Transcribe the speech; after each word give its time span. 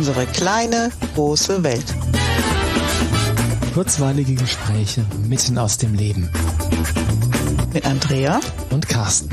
Unsere 0.00 0.24
kleine, 0.24 0.90
große 1.14 1.62
Welt. 1.62 1.84
Kurzweilige 3.74 4.34
Gespräche 4.34 5.04
mitten 5.28 5.58
aus 5.58 5.76
dem 5.76 5.92
Leben. 5.92 6.30
Mit 7.74 7.84
Andrea 7.84 8.40
und 8.70 8.88
Carsten. 8.88 9.28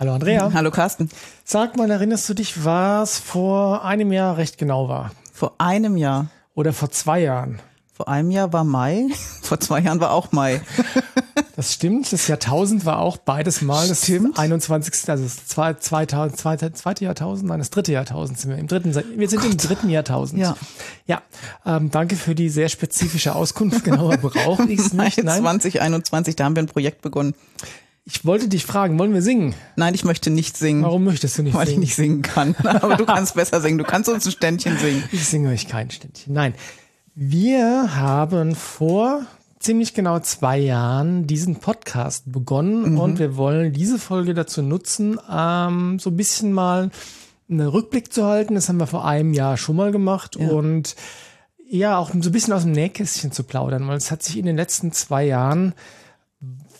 Hallo 0.00 0.14
Andrea. 0.14 0.50
Hallo 0.52 0.72
Carsten. 0.72 1.10
Sag 1.44 1.76
mal, 1.76 1.92
erinnerst 1.92 2.28
du 2.28 2.34
dich, 2.34 2.64
was 2.64 3.20
vor 3.20 3.84
einem 3.84 4.10
Jahr 4.10 4.36
recht 4.36 4.58
genau 4.58 4.88
war? 4.88 5.12
Vor 5.32 5.54
einem 5.58 5.96
Jahr. 5.96 6.26
Oder 6.56 6.72
vor 6.72 6.90
zwei 6.90 7.20
Jahren? 7.20 7.60
Vor 8.02 8.08
einem 8.08 8.32
Jahr 8.32 8.52
war 8.52 8.64
Mai, 8.64 9.06
vor 9.42 9.60
zwei 9.60 9.78
Jahren 9.78 10.00
war 10.00 10.10
auch 10.10 10.32
Mai. 10.32 10.60
Das 11.54 11.74
stimmt. 11.74 12.10
Das 12.10 12.28
Jahrtausend 12.28 12.86
war 12.86 12.98
auch 12.98 13.18
beides 13.18 13.60
Mal 13.60 13.86
das 13.86 14.04
stimmt. 14.04 14.38
21. 14.38 15.10
Also 15.10 15.24
das 15.24 15.46
zweite, 15.46 15.80
zweite, 15.80 16.72
zweite, 16.72 17.04
Jahrtausend, 17.04 17.46
nein, 17.46 17.58
das 17.58 17.68
dritte 17.68 17.92
Jahrtausend 17.92 18.38
sind 18.38 18.50
wir. 18.50 18.56
Im 18.56 18.68
dritten, 18.68 18.94
wir 18.94 19.28
sind 19.28 19.42
oh 19.42 19.46
im 19.46 19.58
dritten 19.58 19.90
Jahrtausend. 19.90 20.40
Ja. 20.40 20.56
Ja. 21.06 21.20
Ähm, 21.66 21.90
danke 21.90 22.16
für 22.16 22.34
die 22.34 22.48
sehr 22.48 22.70
spezifische 22.70 23.34
Auskunft. 23.34 23.84
Genauer 23.84 24.16
brauche 24.16 24.64
ich 24.64 24.80
es 24.80 24.92
nicht. 24.94 25.22
Nein, 25.22 25.42
2021, 25.42 26.36
da 26.36 26.44
haben 26.44 26.56
wir 26.56 26.62
ein 26.62 26.68
Projekt 26.68 27.02
begonnen. 27.02 27.34
Ich 28.04 28.24
wollte 28.24 28.48
dich 28.48 28.64
fragen, 28.64 28.98
wollen 28.98 29.12
wir 29.12 29.22
singen? 29.22 29.54
Nein, 29.76 29.94
ich 29.94 30.04
möchte 30.04 30.30
nicht 30.30 30.56
singen. 30.56 30.82
Warum 30.82 31.04
möchtest 31.04 31.36
du 31.36 31.42
nicht 31.42 31.54
Weil 31.54 31.66
singen? 31.66 31.76
Weil 31.76 31.82
ich 31.82 31.88
nicht 31.88 31.96
singen 31.96 32.22
kann. 32.22 32.56
Aber 32.64 32.96
du 32.96 33.04
kannst 33.04 33.34
besser 33.34 33.60
singen. 33.60 33.76
Du 33.76 33.84
kannst 33.84 34.08
uns 34.08 34.24
ein 34.24 34.32
Ständchen 34.32 34.78
singen. 34.78 35.04
Ich 35.12 35.26
singe 35.26 35.50
euch 35.50 35.68
kein 35.68 35.90
Ständchen. 35.90 36.32
Nein. 36.32 36.54
Wir 37.14 37.94
haben 37.94 38.54
vor 38.54 39.26
ziemlich 39.58 39.92
genau 39.92 40.18
zwei 40.20 40.58
Jahren 40.58 41.26
diesen 41.26 41.56
Podcast 41.56 42.32
begonnen 42.32 42.92
mhm. 42.92 42.98
und 42.98 43.18
wir 43.18 43.36
wollen 43.36 43.74
diese 43.74 43.98
Folge 43.98 44.32
dazu 44.32 44.62
nutzen, 44.62 45.20
ähm, 45.30 45.98
so 45.98 46.08
ein 46.08 46.16
bisschen 46.16 46.54
mal 46.54 46.90
einen 47.50 47.68
Rückblick 47.68 48.14
zu 48.14 48.24
halten. 48.24 48.54
Das 48.54 48.70
haben 48.70 48.78
wir 48.78 48.86
vor 48.86 49.06
einem 49.06 49.34
Jahr 49.34 49.58
schon 49.58 49.76
mal 49.76 49.92
gemacht 49.92 50.36
ja. 50.36 50.48
und 50.48 50.96
ja, 51.68 51.98
auch 51.98 52.10
so 52.10 52.30
ein 52.30 52.32
bisschen 52.32 52.54
aus 52.54 52.62
dem 52.62 52.72
Nähkästchen 52.72 53.30
zu 53.30 53.44
plaudern, 53.44 53.86
weil 53.88 53.98
es 53.98 54.10
hat 54.10 54.22
sich 54.22 54.38
in 54.38 54.46
den 54.46 54.56
letzten 54.56 54.92
zwei 54.92 55.24
Jahren 55.24 55.74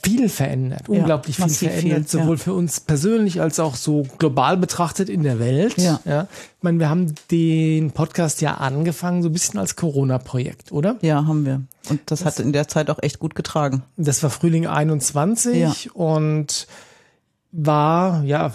viel 0.04 0.28
verändert, 0.28 0.82
ja, 0.88 0.98
unglaublich 0.98 1.36
viel 1.36 1.48
verändert, 1.48 2.08
viel, 2.10 2.20
sowohl 2.20 2.36
ja. 2.36 2.42
für 2.42 2.54
uns 2.54 2.80
persönlich 2.80 3.40
als 3.40 3.60
auch 3.60 3.76
so 3.76 4.04
global 4.18 4.56
betrachtet 4.56 5.08
in 5.08 5.22
der 5.22 5.38
Welt. 5.38 5.78
Ja. 5.78 6.00
ja. 6.04 6.22
Ich 6.56 6.62
meine, 6.62 6.78
wir 6.80 6.88
haben 6.88 7.14
den 7.30 7.92
Podcast 7.92 8.40
ja 8.40 8.54
angefangen, 8.54 9.22
so 9.22 9.28
ein 9.28 9.32
bisschen 9.32 9.60
als 9.60 9.76
Corona-Projekt, 9.76 10.72
oder? 10.72 10.96
Ja, 11.02 11.26
haben 11.26 11.46
wir. 11.46 11.62
Und 11.88 12.00
das, 12.06 12.20
das, 12.20 12.24
hat 12.24 12.40
in 12.40 12.52
der 12.52 12.68
Zeit 12.68 12.90
auch 12.90 12.98
echt 13.00 13.20
gut 13.20 13.34
getragen. 13.34 13.82
Das 13.96 14.22
war 14.22 14.30
Frühling 14.30 14.66
21 14.66 15.56
ja. 15.56 15.72
und 15.94 16.66
war, 17.52 18.24
ja, 18.24 18.52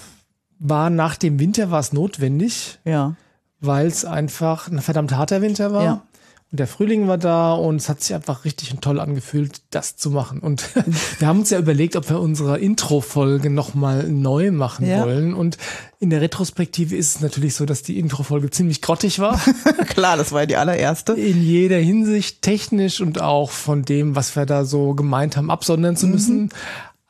war 0.59 0.89
nach 0.89 1.15
dem 1.15 1.39
Winter 1.39 1.71
war 1.71 1.79
es 1.79 1.93
notwendig. 1.93 2.79
Ja. 2.83 3.15
Weil 3.59 3.87
es 3.87 4.05
einfach 4.05 4.67
ein 4.67 4.81
verdammt 4.81 5.15
harter 5.15 5.41
Winter 5.41 5.73
war. 5.73 5.83
Ja. 5.83 6.01
Und 6.49 6.61
der 6.61 6.67
Frühling 6.67 7.09
war 7.09 7.17
da 7.17 7.53
und 7.53 7.75
es 7.75 7.89
hat 7.89 8.01
sich 8.01 8.15
einfach 8.15 8.45
richtig 8.45 8.71
und 8.71 8.81
toll 8.81 9.01
angefühlt, 9.01 9.61
das 9.69 9.97
zu 9.97 10.11
machen. 10.11 10.39
Und 10.39 10.63
wir 11.19 11.27
haben 11.27 11.39
uns 11.39 11.49
ja 11.49 11.59
überlegt, 11.59 11.97
ob 11.97 12.09
wir 12.09 12.21
unsere 12.21 12.57
Intro-Folge 12.57 13.49
nochmal 13.49 14.07
neu 14.09 14.51
machen 14.51 14.87
ja. 14.87 15.03
wollen. 15.03 15.33
Und 15.33 15.57
in 15.99 16.09
der 16.09 16.21
Retrospektive 16.21 16.95
ist 16.95 17.15
es 17.15 17.21
natürlich 17.21 17.53
so, 17.55 17.65
dass 17.65 17.83
die 17.83 17.99
Intro-Folge 17.99 18.49
ziemlich 18.49 18.81
grottig 18.81 19.19
war. 19.19 19.41
Klar, 19.87 20.15
das 20.15 20.31
war 20.31 20.41
ja 20.41 20.45
die 20.45 20.55
allererste. 20.55 21.13
In 21.13 21.43
jeder 21.43 21.79
Hinsicht, 21.79 22.41
technisch 22.41 23.01
und 23.01 23.19
auch 23.19 23.51
von 23.51 23.83
dem, 23.83 24.15
was 24.15 24.37
wir 24.37 24.45
da 24.45 24.63
so 24.63 24.93
gemeint 24.93 25.35
haben, 25.35 25.51
absondern 25.51 25.97
zu 25.97 26.07
müssen. 26.07 26.43
Mhm. 26.43 26.49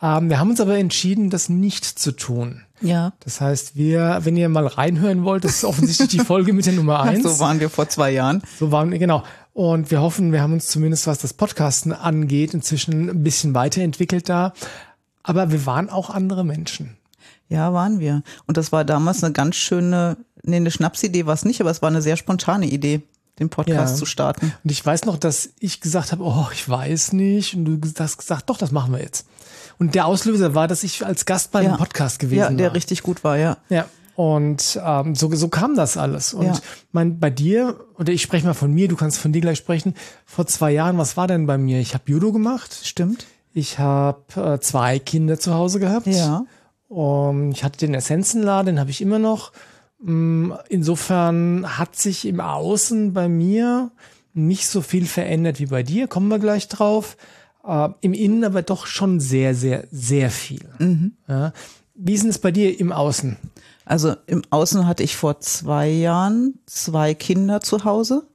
Ähm, 0.02 0.30
wir 0.30 0.40
haben 0.40 0.50
uns 0.50 0.62
aber 0.62 0.80
entschieden, 0.80 1.30
das 1.30 1.48
nicht 1.48 1.86
zu 1.86 2.12
tun. 2.12 2.64
Ja. 2.82 3.14
Das 3.22 3.42
heißt, 3.42 3.76
wir, 3.76 4.20
wenn 4.24 4.38
ihr 4.38 4.50
mal 4.50 4.68
reinhören 4.68 5.24
wollt, 5.24 5.44
das 5.44 5.56
ist 5.56 5.66
offensichtlich 5.66 6.10
die 6.10 6.20
Folge 6.20 6.54
mit 6.54 6.66
der 6.66 6.74
Nummer 6.74 7.00
eins. 7.04 7.24
So 7.24 7.40
waren 7.40 7.60
wir 7.60 7.70
vor 7.70 7.90
zwei 7.90 8.12
Jahren. 8.12 8.44
So 8.60 8.72
waren 8.72 8.92
wir, 8.92 9.00
genau. 9.00 9.24
Und 9.54 9.90
wir 9.90 10.02
hoffen, 10.02 10.32
wir 10.32 10.42
haben 10.42 10.54
uns 10.54 10.68
zumindest, 10.68 11.08
was 11.08 11.18
das 11.20 11.34
Podcasten 11.34 11.92
angeht, 11.92 12.54
inzwischen 12.54 13.10
ein 13.10 13.24
bisschen 13.24 13.56
weiterentwickelt 13.56 14.30
da. 14.30 14.54
Aber 15.24 15.52
wir 15.52 15.66
waren 15.66 15.90
auch 15.90 16.10
andere 16.10 16.46
Menschen. 16.46 16.98
Ja, 17.50 17.74
waren 17.74 18.00
wir. 18.00 18.24
Und 18.46 18.58
das 18.58 18.72
war 18.72 18.86
damals 18.86 19.24
eine 19.24 19.34
ganz 19.34 19.56
schöne, 19.56 20.18
nee, 20.44 20.58
eine 20.58 20.72
Schnapsidee 20.72 21.26
war 21.26 21.34
es 21.34 21.46
nicht, 21.46 21.62
aber 21.62 21.72
es 21.72 21.82
war 21.82 21.90
eine 21.90 22.02
sehr 22.02 22.18
spontane 22.18 22.68
Idee 22.68 23.02
den 23.40 23.50
Podcast 23.50 23.94
ja. 23.94 24.00
zu 24.00 24.06
starten. 24.06 24.54
Und 24.64 24.72
ich 24.72 24.86
weiß 24.86 25.06
noch, 25.06 25.18
dass 25.18 25.50
ich 25.60 25.82
gesagt 25.82 26.12
habe, 26.12 26.24
oh, 26.24 26.48
ich 26.52 26.68
weiß 26.68 27.14
nicht. 27.14 27.56
Und 27.56 27.66
du 27.66 27.80
hast 28.00 28.18
gesagt, 28.18 28.50
doch, 28.50 28.58
das 28.58 28.72
machen 28.72 28.94
wir 28.94 29.02
jetzt. 29.02 29.28
Und 29.80 29.96
der 29.96 30.06
Auslöser 30.08 30.56
war, 30.56 30.68
dass 30.68 30.84
ich 30.84 31.06
als 31.06 31.26
Gast 31.26 31.52
bei 31.52 31.62
ja. 31.62 31.70
einem 31.70 31.78
Podcast 31.78 32.20
gewesen 32.20 32.42
war. 32.42 32.52
Ja, 32.52 32.58
der 32.58 32.68
war. 32.68 32.76
richtig 32.76 33.04
gut 33.04 33.24
war, 33.24 33.38
ja. 33.38 33.58
Ja. 33.70 33.86
Und 34.16 34.80
ähm, 34.84 35.14
so, 35.14 35.34
so 35.36 35.48
kam 35.48 35.76
das 35.76 35.96
alles. 35.96 36.34
Und 36.34 36.46
ja. 36.48 36.60
mein, 36.92 37.20
bei 37.20 37.30
dir, 37.30 37.80
oder 38.00 38.12
ich 38.12 38.24
spreche 38.24 38.48
mal 38.48 38.56
von 38.56 38.74
mir, 38.74 38.88
du 38.88 38.96
kannst 38.96 39.20
von 39.20 39.32
dir 39.32 39.42
gleich 39.42 39.60
sprechen. 39.60 39.94
Vor 40.26 40.48
zwei 40.48 40.72
Jahren, 40.72 40.98
was 40.98 41.18
war 41.18 41.28
denn 41.28 41.46
bei 41.46 41.60
mir? 41.60 41.80
Ich 41.80 41.94
habe 41.94 42.04
Judo 42.08 42.32
gemacht. 42.32 42.76
Stimmt. 42.84 43.28
Ich 43.54 43.78
habe 43.78 44.24
äh, 44.36 44.60
zwei 44.60 44.98
Kinder 44.98 45.40
zu 45.40 45.54
Hause 45.54 45.80
gehabt. 45.80 46.08
Ja. 46.08 46.46
Um, 46.88 47.52
ich 47.52 47.64
hatte 47.64 47.78
den 47.78 47.94
Essenzenladen, 47.94 48.76
den 48.76 48.80
habe 48.80 48.90
ich 48.90 49.02
immer 49.02 49.20
noch. 49.20 49.52
Mm, 50.00 50.54
insofern 50.70 51.78
hat 51.78 51.96
sich 51.96 52.26
im 52.26 52.40
Außen 52.40 53.14
bei 53.14 53.28
mir 53.28 53.92
nicht 54.34 54.68
so 54.68 54.82
viel 54.82 55.06
verändert 55.06 55.60
wie 55.60 55.66
bei 55.66 55.84
dir, 55.84 56.08
kommen 56.08 56.28
wir 56.28 56.40
gleich 56.40 56.68
drauf. 56.68 57.18
Äh, 57.66 57.90
Im 58.02 58.14
Innen 58.14 58.44
aber 58.44 58.62
doch 58.62 58.86
schon 58.86 59.20
sehr, 59.20 59.56
sehr, 59.56 59.86
sehr 59.92 60.30
viel. 60.30 60.70
Mhm. 60.80 61.14
Ja. 61.28 61.54
Wie 61.96 62.14
ist 62.14 62.26
es 62.26 62.38
bei 62.38 62.52
dir 62.52 62.80
im 62.80 62.92
Außen? 62.92 63.38
Also 63.86 64.16
im 64.28 64.44
Außen 64.50 64.86
hatte 64.86 65.02
ich 65.02 65.16
vor 65.16 65.40
zwei 65.40 65.90
Jahren 65.90 66.60
zwei 66.66 67.14
Kinder 67.14 67.62
zu 67.62 67.84
Hause. 67.84 68.28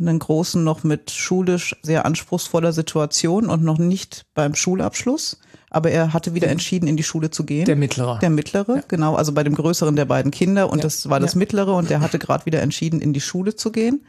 Einen 0.00 0.18
großen 0.18 0.64
noch 0.64 0.82
mit 0.82 1.10
schulisch 1.10 1.76
sehr 1.82 2.06
anspruchsvoller 2.06 2.72
Situation 2.72 3.48
und 3.48 3.62
noch 3.62 3.78
nicht 3.78 4.24
beim 4.34 4.54
Schulabschluss 4.54 5.38
aber 5.70 5.90
er 5.90 6.12
hatte 6.12 6.34
wieder 6.34 6.48
entschieden, 6.48 6.86
in 6.86 6.96
die 6.96 7.02
Schule 7.02 7.30
zu 7.30 7.44
gehen. 7.44 7.64
Der 7.64 7.76
mittlere. 7.76 8.18
Der 8.20 8.30
mittlere, 8.30 8.76
ja. 8.76 8.82
genau, 8.88 9.14
also 9.14 9.32
bei 9.32 9.44
dem 9.44 9.54
größeren 9.54 9.96
der 9.96 10.04
beiden 10.04 10.30
Kinder 10.30 10.70
und 10.70 10.78
ja. 10.78 10.82
das 10.82 11.08
war 11.08 11.20
das 11.20 11.34
ja. 11.34 11.38
mittlere 11.38 11.74
und 11.74 11.88
der 11.88 12.00
hatte 12.00 12.18
gerade 12.20 12.44
wieder 12.46 12.60
entschieden, 12.60 13.00
in 13.00 13.12
die 13.12 13.20
Schule 13.20 13.54
zu 13.54 13.72
gehen 13.72 14.04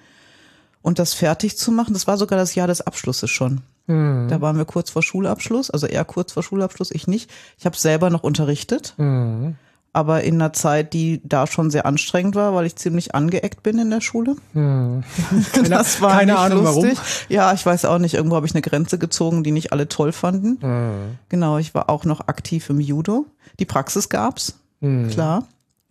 und 0.81 0.99
das 0.99 1.13
fertig 1.13 1.57
zu 1.57 1.72
machen. 1.72 1.94
Das 1.94 2.07
war 2.07 2.17
sogar 2.17 2.38
das 2.38 2.55
Jahr 2.55 2.67
des 2.67 2.81
Abschlusses 2.81 3.29
schon. 3.29 3.61
Mhm. 3.88 4.27
Da 4.29 4.41
waren 4.41 4.57
wir 4.57 4.66
kurz 4.66 4.89
vor 4.89 5.03
Schulabschluss, 5.03 5.69
also 5.69 5.88
er 5.88 6.03
kurz 6.03 6.33
vor 6.33 6.44
Schulabschluss, 6.44 6.91
ich 6.91 7.07
nicht. 7.07 7.29
Ich 7.57 7.66
habe 7.66 7.78
selber 7.78 8.09
noch 8.09 8.23
unterrichtet. 8.23 8.95
Mhm 8.97 9.55
aber 9.94 10.24
in 10.24 10.35
einer 10.35 10.53
Zeit, 10.53 10.94
die 10.94 11.22
da 11.24 11.47
schon 11.47 11.69
sehr 11.69 11.85
anstrengend 11.85 12.35
war, 12.35 12.53
weil 12.53 12.66
ich 12.66 12.78
ziemlich 12.78 13.13
angeeckt 13.13 13.62
bin 13.62 13.78
in 13.78 13.90
der 13.90 14.00
Schule. 14.00 14.38
Hm. 14.53 15.03
Keine, 15.53 15.69
das 15.69 16.02
war 16.02 16.19
keine 16.19 16.38
Ahnung 16.38 16.63
lustig. 16.63 16.97
warum. 16.97 16.97
Ja, 17.28 17.53
ich 17.53 17.66
weiß 17.66 17.85
auch 17.85 17.97
nicht. 17.97 18.13
Irgendwo 18.13 18.38
habe 18.38 18.46
ich 18.46 18.53
eine 18.53 18.62
Grenze 18.62 18.97
gezogen, 18.97 19.44
die 19.44 19.52
nicht 19.52 19.74
alle 19.74 19.90
toll 19.90 20.13
fanden. 20.13 20.59
Hm. 20.62 21.18
Genau, 21.28 21.57
ich 21.57 21.74
war 21.74 21.90
auch 21.90 22.06
noch 22.06 22.22
aktiv 22.28 22.69
im 22.69 22.79
Judo. 22.79 23.25
Die 23.59 23.66
Praxis 23.66 24.07
gab's, 24.07 24.59
hm. 24.79 25.09
klar, 25.09 25.46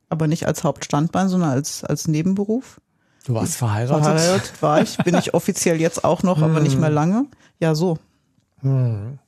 aber 0.08 0.26
nicht 0.28 0.46
als 0.46 0.64
Hauptstandbein, 0.64 1.28
sondern 1.28 1.50
als 1.50 1.84
als 1.84 2.08
Nebenberuf. 2.08 2.80
Du 3.26 3.34
warst 3.34 3.56
verheiratet? 3.56 4.04
Verheiratet 4.04 4.62
war 4.62 4.80
ich, 4.80 4.96
bin 4.96 5.14
ich 5.14 5.34
offiziell 5.34 5.78
jetzt 5.78 6.04
auch 6.04 6.22
noch, 6.22 6.40
aber 6.40 6.60
nicht 6.60 6.74
hm. 6.74 6.80
mehr 6.80 6.90
lange. 6.90 7.26
Ja, 7.58 7.74
so. 7.74 7.98
Hm. 8.62 9.18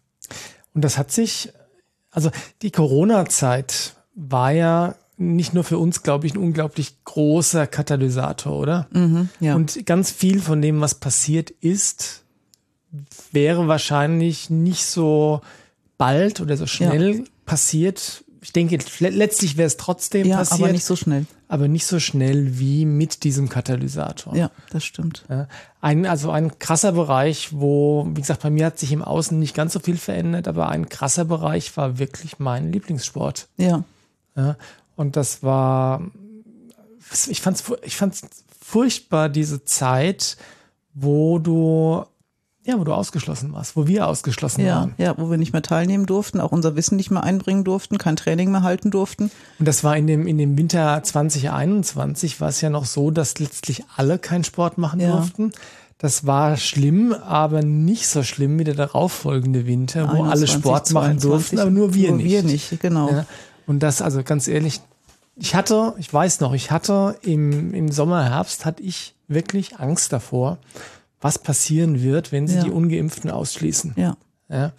Und 0.74 0.82
das 0.82 0.96
hat 0.96 1.10
sich, 1.10 1.52
also 2.10 2.30
die 2.62 2.70
Corona-Zeit 2.70 3.96
war 4.14 4.52
ja 4.52 4.94
nicht 5.16 5.54
nur 5.54 5.64
für 5.64 5.78
uns, 5.78 6.02
glaube 6.02 6.26
ich, 6.26 6.34
ein 6.34 6.38
unglaublich 6.38 7.04
großer 7.04 7.66
Katalysator, 7.66 8.56
oder? 8.56 8.88
Mhm, 8.92 9.28
ja. 9.40 9.54
Und 9.54 9.86
ganz 9.86 10.10
viel 10.10 10.40
von 10.40 10.60
dem, 10.60 10.80
was 10.80 10.96
passiert 10.96 11.50
ist, 11.50 12.22
wäre 13.30 13.68
wahrscheinlich 13.68 14.50
nicht 14.50 14.84
so 14.84 15.40
bald 15.96 16.40
oder 16.40 16.56
so 16.56 16.66
schnell 16.66 17.18
ja. 17.18 17.24
passiert. 17.46 18.24
Ich 18.40 18.52
denke, 18.52 18.76
letztlich 18.98 19.56
wäre 19.56 19.68
es 19.68 19.76
trotzdem 19.76 20.26
ja, 20.26 20.38
passiert. 20.38 20.60
Aber 20.60 20.72
nicht 20.72 20.84
so 20.84 20.96
schnell. 20.96 21.26
Aber 21.46 21.68
nicht 21.68 21.86
so 21.86 22.00
schnell 22.00 22.58
wie 22.58 22.84
mit 22.84 23.22
diesem 23.22 23.48
Katalysator. 23.48 24.34
Ja, 24.34 24.50
das 24.70 24.84
stimmt. 24.84 25.24
Ein, 25.80 26.06
also 26.06 26.30
ein 26.32 26.58
krasser 26.58 26.92
Bereich, 26.92 27.50
wo, 27.52 28.08
wie 28.10 28.20
gesagt, 28.20 28.42
bei 28.42 28.50
mir 28.50 28.66
hat 28.66 28.78
sich 28.78 28.90
im 28.90 29.02
Außen 29.02 29.38
nicht 29.38 29.54
ganz 29.54 29.74
so 29.74 29.78
viel 29.78 29.96
verändert, 29.96 30.48
aber 30.48 30.68
ein 30.70 30.88
krasser 30.88 31.24
Bereich 31.24 31.76
war 31.76 31.98
wirklich 31.98 32.40
mein 32.40 32.72
Lieblingssport. 32.72 33.48
Ja. 33.58 33.84
Ja, 34.36 34.56
und 34.96 35.16
das 35.16 35.42
war, 35.42 36.02
ich 37.28 37.40
fand's, 37.40 37.64
ich 37.82 37.96
fand's 37.96 38.22
furchtbar, 38.60 39.28
diese 39.28 39.64
Zeit, 39.64 40.36
wo 40.94 41.38
du, 41.38 42.04
ja, 42.64 42.78
wo 42.78 42.84
du 42.84 42.92
ausgeschlossen 42.92 43.52
warst, 43.52 43.76
wo 43.76 43.86
wir 43.86 44.06
ausgeschlossen 44.06 44.64
ja, 44.64 44.76
waren. 44.76 44.94
Ja, 44.96 45.14
wo 45.18 45.30
wir 45.30 45.36
nicht 45.36 45.52
mehr 45.52 45.62
teilnehmen 45.62 46.06
durften, 46.06 46.40
auch 46.40 46.52
unser 46.52 46.76
Wissen 46.76 46.96
nicht 46.96 47.10
mehr 47.10 47.22
einbringen 47.22 47.64
durften, 47.64 47.98
kein 47.98 48.16
Training 48.16 48.50
mehr 48.50 48.62
halten 48.62 48.90
durften. 48.90 49.30
Und 49.58 49.68
das 49.68 49.84
war 49.84 49.96
in 49.96 50.06
dem, 50.06 50.26
in 50.26 50.38
dem 50.38 50.56
Winter 50.56 51.02
2021 51.02 52.40
war 52.40 52.48
es 52.48 52.60
ja 52.60 52.70
noch 52.70 52.86
so, 52.86 53.10
dass 53.10 53.38
letztlich 53.38 53.84
alle 53.96 54.18
keinen 54.18 54.44
Sport 54.44 54.78
machen 54.78 55.00
ja. 55.00 55.12
durften. 55.16 55.52
Das 55.98 56.26
war 56.26 56.56
schlimm, 56.56 57.12
aber 57.12 57.62
nicht 57.62 58.08
so 58.08 58.24
schlimm 58.24 58.58
wie 58.58 58.64
der 58.64 58.74
darauffolgende 58.74 59.66
Winter, 59.66 60.08
wo 60.08 60.22
21, 60.22 60.32
alle 60.32 60.46
Sport 60.48 60.90
machen 60.92 61.18
22, 61.18 61.30
durften, 61.30 61.58
aber 61.60 61.70
nur 61.70 61.94
wir 61.94 62.08
nur 62.08 62.18
nicht. 62.18 62.30
Wir 62.30 62.42
nicht, 62.42 62.80
genau. 62.80 63.10
Ja. 63.10 63.26
Und 63.66 63.80
das, 63.80 64.02
also 64.02 64.22
ganz 64.22 64.48
ehrlich, 64.48 64.80
ich 65.36 65.54
hatte, 65.54 65.94
ich 65.98 66.12
weiß 66.12 66.40
noch, 66.40 66.52
ich 66.52 66.70
hatte 66.70 67.16
im, 67.22 67.72
im 67.74 67.90
Sommer, 67.90 68.24
Herbst, 68.30 68.64
hatte 68.66 68.82
ich 68.82 69.14
wirklich 69.28 69.78
Angst 69.78 70.12
davor, 70.12 70.58
was 71.20 71.38
passieren 71.38 72.02
wird, 72.02 72.32
wenn 72.32 72.46
sie 72.48 72.56
Ja. 72.56 72.64
die 72.64 72.70
Ungeimpften 72.70 73.30
ausschließen. 73.30 73.94
Ja. 73.96 74.16
Ja. 74.48 74.72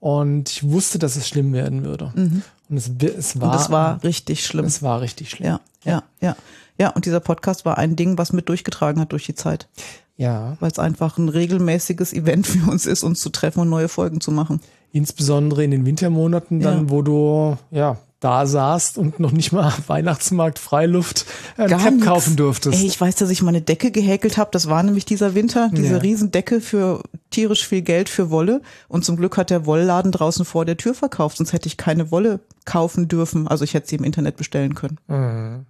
Und 0.00 0.50
ich 0.50 0.68
wusste, 0.68 0.98
dass 0.98 1.14
es 1.16 1.28
schlimm 1.28 1.52
werden 1.52 1.84
würde. 1.84 2.12
Und 2.16 2.76
es, 2.76 2.90
es 3.02 3.40
war, 3.40 3.48
Mhm. 3.48 3.54
Und 3.54 3.60
es 3.60 3.70
war 3.70 4.02
richtig 4.04 4.44
schlimm. 4.44 4.64
es 4.64 4.82
war 4.82 5.00
richtig 5.00 5.30
schlimm. 5.30 5.46
Ja, 5.46 5.60
ja, 5.84 6.02
ja. 6.20 6.36
Ja, 6.78 6.88
und 6.90 7.04
dieser 7.04 7.20
Podcast 7.20 7.64
war 7.64 7.78
ein 7.78 7.94
Ding, 7.94 8.18
was 8.18 8.32
mit 8.32 8.48
durchgetragen 8.48 9.00
hat 9.00 9.12
durch 9.12 9.26
die 9.26 9.34
Zeit. 9.34 9.68
ja. 10.16 10.56
Weil 10.58 10.70
es 10.72 10.78
einfach 10.78 11.18
ein 11.18 11.28
regelmäßiges 11.28 12.12
Event 12.12 12.46
für 12.46 12.68
uns 12.70 12.86
ist, 12.86 13.04
uns 13.04 13.20
zu 13.20 13.30
treffen 13.30 13.60
und 13.60 13.68
neue 13.68 13.88
Folgen 13.88 14.20
zu 14.20 14.32
machen. 14.32 14.60
Insbesondere 14.90 15.62
in 15.62 15.70
den 15.70 15.86
Wintermonaten 15.86 16.60
dann, 16.60 16.84
Ja. 16.86 16.90
wo 16.90 17.02
du 17.02 17.56
ja 17.70 17.98
da 18.22 18.46
saßt 18.46 18.98
und 18.98 19.18
noch 19.20 19.32
nicht 19.32 19.52
mal 19.52 19.72
Weihnachtsmarkt 19.88 20.58
Freiluft 20.58 21.26
äh, 21.56 21.66
Crepe 21.66 21.90
nix. 21.96 22.06
kaufen 22.06 22.36
durftest. 22.36 22.78
Ey, 22.80 22.86
ich 22.86 23.00
weiß, 23.00 23.16
dass 23.16 23.30
ich 23.30 23.42
meine 23.42 23.60
Decke 23.60 23.90
gehäkelt 23.90 24.38
habe. 24.38 24.50
Das 24.52 24.68
war 24.68 24.82
nämlich 24.82 25.04
dieser 25.04 25.34
Winter, 25.34 25.70
diese 25.72 25.94
Ja. 25.94 25.98
Riesendecke 25.98 26.60
für 26.60 27.02
tierisch 27.30 27.66
viel 27.66 27.82
Geld 27.82 28.08
für 28.08 28.30
Wolle. 28.30 28.62
Und 28.88 29.04
zum 29.04 29.16
Glück 29.16 29.36
hat 29.36 29.50
der 29.50 29.66
Wollladen 29.66 30.12
draußen 30.12 30.44
vor 30.44 30.64
der 30.64 30.76
Tür 30.76 30.94
verkauft, 30.94 31.38
sonst 31.38 31.52
hätte 31.52 31.66
ich 31.66 31.76
keine 31.76 32.10
Wolle 32.10 32.40
kaufen 32.64 33.08
dürfen. 33.08 33.48
Also 33.48 33.64
ich 33.64 33.74
hätte 33.74 33.88
sie 33.88 33.96
im 33.96 34.04
Internet 34.04 34.36
bestellen 34.36 34.74
können. 34.74 35.66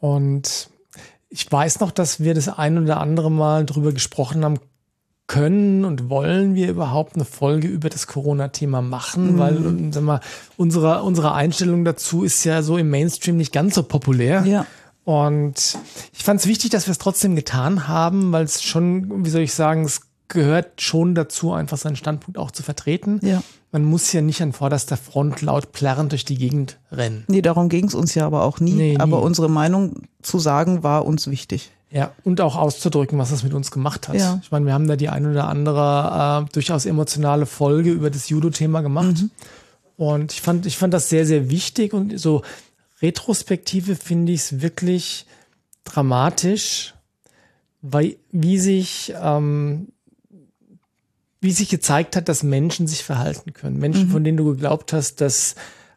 Und 0.00 0.70
ich 1.28 1.50
weiß 1.50 1.80
noch, 1.80 1.90
dass 1.90 2.20
wir 2.20 2.34
das 2.34 2.48
ein 2.48 2.78
oder 2.82 3.00
andere 3.00 3.30
Mal 3.30 3.64
drüber 3.64 3.92
gesprochen 3.92 4.44
haben, 4.44 4.58
können 5.26 5.84
und 5.84 6.08
wollen 6.08 6.54
wir 6.54 6.68
überhaupt 6.70 7.16
eine 7.16 7.24
Folge 7.24 7.66
über 7.68 7.88
das 7.88 8.06
Corona-Thema 8.06 8.80
machen, 8.82 9.34
Mhm. 9.34 9.38
weil 9.38 9.92
sag 9.92 10.02
mal, 10.04 10.20
unsere, 10.56 11.02
unsere 11.02 11.32
Einstellung 11.34 11.84
dazu 11.84 12.22
ist 12.22 12.44
ja 12.44 12.62
so 12.62 12.76
im 12.76 12.90
Mainstream 12.90 13.36
nicht 13.36 13.52
ganz 13.52 13.74
so 13.74 13.82
populär. 13.82 14.44
Ja. 14.46 14.66
Und 15.04 15.78
ich 16.12 16.24
fand 16.24 16.40
es 16.40 16.46
wichtig, 16.46 16.70
dass 16.70 16.86
wir 16.86 16.92
es 16.92 16.98
trotzdem 16.98 17.36
getan 17.36 17.86
haben, 17.88 18.32
weil 18.32 18.44
es 18.44 18.62
schon, 18.62 19.24
wie 19.24 19.30
soll 19.30 19.42
ich 19.42 19.52
sagen, 19.54 19.84
es 19.84 20.00
gehört 20.28 20.80
schon 20.80 21.14
dazu, 21.14 21.52
einfach 21.52 21.76
seinen 21.78 21.94
Standpunkt 21.96 22.38
auch 22.38 22.50
zu 22.50 22.64
vertreten. 22.64 23.20
Ja. 23.22 23.42
Man 23.70 23.84
muss 23.84 24.12
ja 24.12 24.20
nicht 24.22 24.42
an 24.42 24.52
vorderster 24.52 24.96
Front 24.96 25.42
laut 25.42 25.70
plärrend 25.72 26.10
durch 26.12 26.24
die 26.24 26.36
Gegend 26.36 26.78
rennen. 26.90 27.24
Nee, 27.28 27.42
darum 27.42 27.68
ging 27.68 27.84
es 27.86 27.94
uns 27.94 28.14
ja 28.14 28.26
aber 28.26 28.42
auch 28.42 28.58
nie. 28.58 28.72
Nee, 28.72 28.90
nie. 28.92 29.00
Aber 29.00 29.22
unsere 29.22 29.48
Meinung 29.50 30.02
zu 30.22 30.38
sagen 30.40 30.82
war 30.82 31.04
uns 31.04 31.28
wichtig. 31.30 31.70
Ja, 31.96 32.12
und 32.24 32.42
auch 32.42 32.56
auszudrücken, 32.56 33.18
was 33.18 33.30
das 33.30 33.42
mit 33.42 33.54
uns 33.54 33.70
gemacht 33.70 34.08
hat. 34.08 34.16
Ja. 34.16 34.38
Ich 34.42 34.50
meine, 34.50 34.66
wir 34.66 34.74
haben 34.74 34.86
da 34.86 34.96
die 34.96 35.08
ein 35.08 35.24
oder 35.24 35.48
andere 35.48 36.44
äh, 36.44 36.52
durchaus 36.52 36.84
emotionale 36.84 37.46
Folge 37.46 37.90
über 37.90 38.10
das 38.10 38.28
Judo-Thema 38.28 38.82
gemacht. 38.82 39.22
Mhm. 39.22 39.30
Und 39.96 40.32
ich 40.34 40.42
fand, 40.42 40.66
ich 40.66 40.76
fand 40.76 40.92
das 40.92 41.08
sehr, 41.08 41.24
sehr 41.24 41.48
wichtig 41.48 41.94
und 41.94 42.20
so 42.20 42.42
Retrospektive 43.00 43.96
finde 43.96 44.32
ich 44.32 44.40
es 44.40 44.60
wirklich 44.60 45.24
dramatisch, 45.84 46.92
weil 47.80 48.16
wie 48.30 48.58
sich 48.58 49.14
ähm, 49.18 49.88
wie 51.40 51.52
sich 51.52 51.70
gezeigt 51.70 52.14
hat, 52.14 52.28
dass 52.28 52.42
Menschen 52.42 52.86
sich 52.86 53.04
verhalten 53.04 53.54
können. 53.54 53.76
Mhm. 53.76 53.80
Menschen, 53.80 54.10
von 54.10 54.22
denen 54.22 54.36
du 54.36 54.44
geglaubt 54.44 54.92
hast, 54.92 55.22
dass 55.22 55.54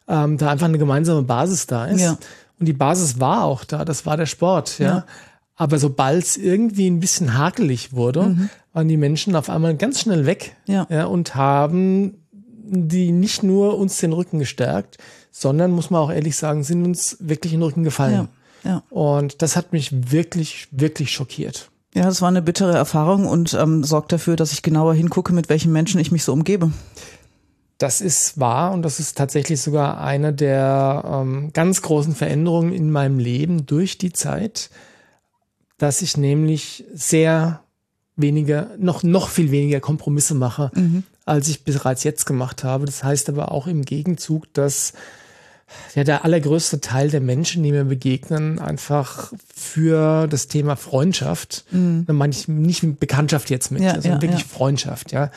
ähm, 0.08 0.38
da 0.38 0.48
einfach 0.48 0.66
eine 0.66 0.78
gemeinsame 0.78 1.22
Basis 1.22 1.66
da 1.66 1.84
ist. 1.84 2.00
Ja. 2.00 2.16
Und 2.58 2.66
die 2.66 2.72
Basis 2.72 3.20
war 3.20 3.44
auch 3.44 3.64
da, 3.64 3.84
das 3.84 4.06
war 4.06 4.16
der 4.16 4.26
Sport, 4.26 4.78
ja. 4.78 4.86
Ja. 4.86 5.06
Aber 5.60 5.78
sobald 5.78 6.24
es 6.24 6.38
irgendwie 6.38 6.88
ein 6.88 7.00
bisschen 7.00 7.36
hakelig 7.36 7.92
wurde, 7.92 8.48
waren 8.72 8.88
die 8.88 8.96
Menschen 8.96 9.36
auf 9.36 9.50
einmal 9.50 9.76
ganz 9.76 10.00
schnell 10.00 10.24
weg 10.24 10.56
Mhm. 10.66 10.86
Ja. 10.88 11.04
und 11.04 11.34
haben 11.34 12.14
die 12.72 13.12
nicht 13.12 13.42
nur 13.42 13.76
uns 13.76 13.98
den 13.98 14.14
Rücken 14.14 14.38
gestärkt, 14.38 14.96
sondern 15.30 15.70
muss 15.72 15.90
man 15.90 16.00
auch 16.00 16.10
ehrlich 16.10 16.34
sagen, 16.36 16.62
sind 16.62 16.82
uns 16.84 17.18
wirklich 17.20 17.52
in 17.52 17.58
den 17.60 17.64
Rücken 17.66 17.84
gefallen. 17.84 18.28
Ja. 18.64 18.70
Ja. 18.70 18.82
Und 18.88 19.42
das 19.42 19.54
hat 19.54 19.74
mich 19.74 20.12
wirklich, 20.12 20.68
wirklich 20.70 21.12
schockiert. 21.12 21.70
Ja, 21.94 22.04
das 22.04 22.22
war 22.22 22.28
eine 22.28 22.40
bittere 22.40 22.74
Erfahrung 22.74 23.26
und 23.26 23.52
ähm, 23.52 23.84
sorgt 23.84 24.12
dafür, 24.12 24.36
dass 24.36 24.52
ich 24.52 24.62
genauer 24.62 24.94
hingucke, 24.94 25.34
mit 25.34 25.50
welchen 25.50 25.72
Menschen 25.72 26.00
ich 26.00 26.10
mich 26.10 26.24
so 26.24 26.32
umgebe. 26.32 26.70
Das 27.76 28.00
ist 28.00 28.38
wahr 28.40 28.72
und 28.72 28.80
das 28.82 28.98
ist 28.98 29.18
tatsächlich 29.18 29.60
sogar 29.60 30.00
eine 30.00 30.32
der 30.32 31.02
ähm, 31.06 31.50
ganz 31.52 31.82
großen 31.82 32.14
Veränderungen 32.14 32.72
in 32.72 32.90
meinem 32.90 33.18
Leben 33.18 33.66
durch 33.66 33.98
die 33.98 34.12
Zeit, 34.12 34.70
dass 35.80 36.02
ich 36.02 36.18
nämlich 36.18 36.84
sehr 36.92 37.62
weniger, 38.14 38.68
noch, 38.78 39.02
noch 39.02 39.30
viel 39.30 39.50
weniger 39.50 39.80
Kompromisse 39.80 40.34
mache, 40.34 40.70
als 41.24 41.48
ich 41.48 41.64
bereits 41.64 42.04
jetzt 42.04 42.26
gemacht 42.26 42.64
habe. 42.64 42.84
Das 42.84 43.02
heißt 43.02 43.30
aber 43.30 43.50
auch 43.50 43.66
im 43.66 43.82
Gegenzug, 43.82 44.52
dass 44.52 44.92
ja, 45.94 46.04
der 46.04 46.24
allergrößte 46.26 46.82
Teil 46.82 47.08
der 47.08 47.22
Menschen, 47.22 47.62
die 47.62 47.72
mir 47.72 47.84
begegnen, 47.84 48.58
einfach 48.58 49.32
für 49.54 50.26
das 50.26 50.48
Thema 50.48 50.76
Freundschaft, 50.76 51.64
da 52.06 52.12
meine 52.12 52.32
ich 52.34 52.46
nicht 52.46 53.00
Bekanntschaft 53.00 53.48
jetzt 53.48 53.70
mit, 53.70 53.82
Ja, 53.82 53.94
sondern 53.94 54.20
ja, 54.20 54.22
wirklich 54.22 54.42
ja. 54.42 54.48
Freundschaft, 54.48 55.12
ja, 55.12 55.30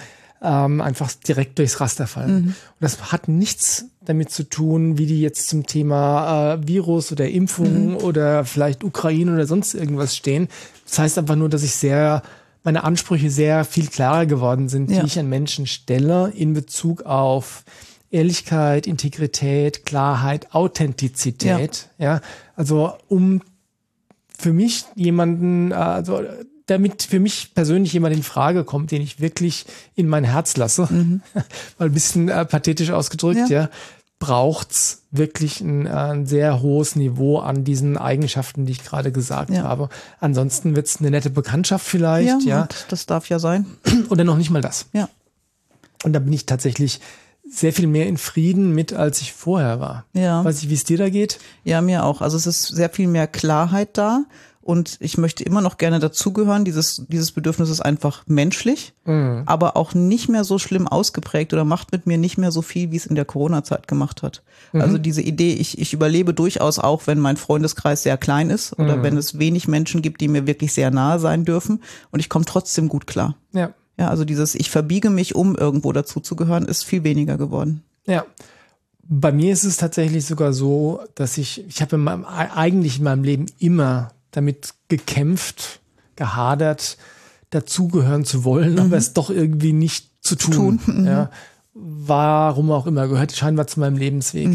ähm, 0.44 0.82
einfach 0.82 1.12
direkt 1.14 1.58
durchs 1.58 1.80
Raster 1.80 2.06
fallen. 2.06 2.48
Und 2.48 2.56
das 2.82 3.12
hat 3.14 3.28
nichts 3.30 3.86
damit 4.02 4.30
zu 4.30 4.44
tun, 4.44 4.98
wie 4.98 5.06
die 5.06 5.22
jetzt 5.22 5.48
zum 5.48 5.66
Thema 5.66 6.56
äh, 6.56 6.68
Virus 6.68 7.12
oder 7.14 7.30
Impfung 7.30 7.96
oder 7.96 8.44
vielleicht 8.44 8.84
Ukraine 8.84 9.34
oder 9.34 9.48
sonst 9.48 9.74
irgendwas 9.74 10.16
stehen. 10.16 10.50
Das 10.86 11.00
heißt 11.00 11.18
einfach 11.18 11.38
nur, 11.38 11.48
dass 11.48 11.64
ich 11.64 11.74
sehr, 11.76 12.22
meine 12.64 12.84
Ansprüche 12.84 13.30
sehr 13.30 13.64
viel 13.64 13.88
klarer 13.88 14.26
geworden 14.26 14.68
sind, 14.68 14.92
Ja. 14.92 15.00
die 15.00 15.08
ich 15.08 15.18
an 15.18 15.30
Menschen 15.30 15.66
stelle 15.66 16.34
in 16.36 16.54
Bezug 16.54 17.04
auf 17.04 17.64
Ehrlichkeit, 18.12 18.86
Integrität, 18.86 19.86
Klarheit, 19.86 20.54
Authentizität. 20.54 21.90
Ja, 21.98 22.20
also 22.56 22.94
um 23.08 23.42
für 24.38 24.52
mich 24.54 24.84
jemanden, 24.96 25.72
äh, 25.72 25.76
also 25.76 26.22
damit 26.68 27.04
für 27.04 27.20
mich 27.20 27.54
persönlich 27.54 27.94
jemand 27.94 28.16
in 28.16 28.24
Frage 28.24 28.64
kommt, 28.64 28.92
den 28.92 29.02
ich 29.02 29.20
wirklich 29.20 29.66
in 29.96 30.08
mein 30.08 30.24
Herz 30.24 30.56
lasse, 30.58 30.84
mal 31.78 31.86
ein 31.86 31.92
bisschen 31.94 32.30
äh, 32.30 32.46
pathetisch 32.46 32.92
ausgedrückt, 32.92 33.50
ja, 33.50 33.64
Ja. 33.64 33.70
braucht's 34.20 35.02
wirklich 35.12 35.60
ein, 35.62 35.86
äh, 35.86 35.90
ein 35.90 36.26
sehr 36.26 36.62
hohes 36.62 36.96
Niveau 36.96 37.40
an 37.40 37.64
diesen 37.66 37.98
Eigenschaften, 37.98 38.66
die 38.66 38.72
ich 38.72 38.84
gerade 38.84 39.12
gesagt 39.12 39.50
Ja. 39.52 39.64
habe. 39.64 39.90
Ansonsten 40.20 40.76
wird's 40.76 40.98
eine 41.00 41.12
nette 41.12 41.30
Bekanntschaft 41.30 41.86
vielleicht, 41.86 42.44
ja, 42.44 42.62
und 42.64 42.86
das 42.90 43.06
darf 43.06 43.28
ja 43.30 43.40
sein. 43.40 43.66
oder 44.10 44.24
noch 44.24 44.38
nicht 44.38 44.50
mal 44.50 44.62
das. 44.62 44.86
Ja. 44.94 45.10
Und 46.04 46.14
da 46.14 46.20
bin 46.20 46.34
ich 46.34 46.46
tatsächlich 46.46 47.00
sehr 47.50 47.74
viel 47.74 47.88
mehr 47.88 48.08
in 48.08 48.18
Frieden 48.18 48.74
mit, 48.74 48.94
als 48.94 49.22
ich 49.22 49.34
vorher 49.34 49.80
war. 49.82 50.06
Ja. 50.14 50.44
Weiß 50.44 50.64
ich, 50.64 50.70
wie 50.70 50.74
es 50.74 50.86
dir 50.86 50.98
da 50.98 51.10
geht? 51.10 51.40
Ja, 51.66 51.82
mir 51.82 52.04
auch. 52.06 52.22
Also 52.22 52.38
es 52.38 52.48
ist 52.48 52.64
sehr 52.68 52.90
viel 52.90 53.08
mehr 53.08 53.28
Klarheit 53.28 53.90
da 53.98 54.24
und 54.64 54.98
ich 55.00 55.18
möchte 55.18 55.44
immer 55.44 55.62
noch 55.62 55.78
gerne 55.78 56.00
dazugehören. 56.00 56.66
Dieses, 56.66 57.06
dieses 57.08 57.32
Bedürfnis 57.32 57.70
ist 57.70 57.82
einfach 57.82 58.24
menschlich, 58.28 58.94
aber 59.06 59.76
auch 59.76 59.94
nicht 59.94 60.30
mehr 60.30 60.44
so 60.44 60.58
schlimm 60.58 60.88
ausgeprägt 60.88 61.54
oder 61.54 61.66
macht 61.66 61.92
mit 61.92 62.08
mir 62.08 62.18
nicht 62.18 62.38
mehr 62.38 62.52
so 62.52 62.62
viel, 62.62 62.92
wie 62.92 62.96
es 62.96 63.06
in 63.06 63.16
der 63.16 63.26
Corona-Zeit 63.26 63.88
gemacht 63.88 64.24
hat. 64.24 64.42
Also 64.72 64.98
diese 64.98 65.22
Idee, 65.22 65.54
ich, 65.54 65.78
ich 65.78 65.94
überlebe 65.94 66.34
durchaus 66.34 66.80
auch, 66.80 67.06
wenn 67.06 67.20
mein 67.20 67.38
Freundeskreis 67.38 68.04
sehr 68.04 68.18
klein 68.18 68.50
ist 68.50 68.80
oder 68.80 69.04
wenn 69.04 69.18
es 69.18 69.38
wenig 69.38 69.68
Menschen 69.68 70.02
gibt, 70.02 70.22
die 70.22 70.28
mir 70.28 70.48
wirklich 70.48 70.74
sehr 70.74 70.92
nahe 70.92 71.20
sein 71.20 71.46
dürfen 71.46 71.84
und 72.12 72.20
ich 72.20 72.30
komme 72.30 72.46
trotzdem 72.46 72.88
gut 72.88 73.06
klar. 73.06 73.36
Ja. 73.52 73.74
Ja, 73.98 74.08
also 74.08 74.26
dieses, 74.26 74.56
ich 74.56 74.72
verbiege 74.72 75.10
mich, 75.10 75.36
um 75.36 75.56
irgendwo 75.56 75.92
dazuzugehören, 75.92 76.66
ist 76.66 76.84
viel 76.84 77.04
weniger 77.04 77.38
geworden. 77.38 77.84
Ja. 78.08 78.26
Bei 79.04 79.32
mir 79.32 79.54
ist 79.54 79.66
es 79.66 79.78
tatsächlich 79.78 80.26
sogar 80.26 80.54
so, 80.54 81.02
dass 81.16 81.38
ich, 81.38 81.64
ich 81.68 81.82
habe 81.82 81.98
in 81.98 82.04
meinem, 82.04 82.26
eigentlich 82.26 82.98
in 82.98 83.04
meinem 83.04 83.24
Leben 83.24 83.46
immer 83.60 84.12
damit 84.34 84.74
gekämpft, 84.90 85.80
gehadert, 86.16 86.98
dazugehören 87.50 88.26
zu 88.26 88.44
wollen, 88.44 88.80
aber 88.80 88.98
es 88.98 89.14
doch 89.14 89.30
irgendwie 89.30 89.74
nicht 89.74 90.10
zu 90.22 90.36
tun. 90.36 90.80
Ja. 91.06 91.32
Warum 91.74 92.72
auch 92.72 92.86
immer, 92.86 93.08
gehört 93.08 93.36
scheinbar 93.36 93.68
zu 93.68 93.80
meinem 93.80 93.98
Lebensweg. 93.98 94.50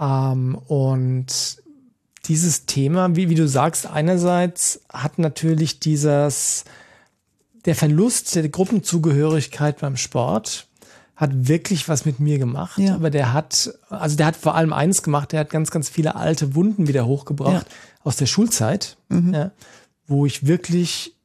Ähm, 0.00 0.54
und 0.66 1.26
dieses 2.26 2.66
Thema, 2.66 3.16
wie, 3.16 3.28
wie 3.28 3.34
du 3.34 3.48
sagst, 3.48 3.86
einerseits 3.86 4.80
hat 4.92 5.18
natürlich 5.18 5.80
dieses, 5.80 6.64
der 7.64 7.74
Verlust 7.74 8.34
der 8.34 8.48
Gruppenzugehörigkeit 8.48 9.80
beim 9.80 9.96
Sport 9.96 10.67
hat 11.18 11.48
wirklich 11.48 11.88
was 11.88 12.04
mit 12.04 12.20
mir 12.20 12.38
gemacht. 12.38 12.78
Ja. 12.78 12.94
Aber 12.94 13.10
der 13.10 13.32
hat, 13.32 13.74
also 13.90 14.16
der 14.16 14.26
hat 14.26 14.36
vor 14.36 14.54
allem 14.54 14.72
eins 14.72 15.02
gemacht, 15.02 15.32
der 15.32 15.40
hat 15.40 15.50
ganz, 15.50 15.72
ganz 15.72 15.88
viele 15.88 16.14
alte 16.14 16.54
Wunden 16.54 16.86
wieder 16.86 17.06
hochgebracht 17.06 17.66
aus 18.04 18.16
der 18.16 18.26
Schulzeit, 18.26 18.96
ja, 19.10 19.50
wo 20.06 20.26
ich 20.26 20.46
wirklich 20.46 21.16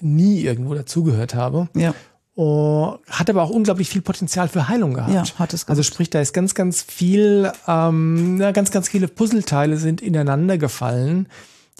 nie 0.00 0.40
irgendwo 0.40 0.74
dazugehört 0.74 1.36
habe. 1.36 1.68
Ja. 1.76 1.94
Oh, 2.34 2.96
hat 3.08 3.30
aber 3.30 3.42
auch 3.42 3.50
unglaublich 3.50 3.88
viel 3.88 4.02
Potenzial 4.02 4.48
für 4.48 4.68
Heilung 4.68 4.94
gehabt. 4.94 5.12
Ja, 5.12 5.38
hat 5.38 5.54
es 5.54 5.68
Also 5.68 5.82
gehabt. 5.82 5.94
sprich, 5.94 6.10
da 6.10 6.20
ist 6.20 6.32
ganz, 6.32 6.54
ganz 6.54 6.82
viel, 6.82 7.52
ähm, 7.68 8.40
ja, 8.40 8.50
ganz, 8.50 8.72
ganz 8.72 8.88
viele 8.88 9.06
Puzzleteile 9.08 9.76
sind 9.76 10.00
ineinander 10.00 10.58
gefallen, 10.58 11.28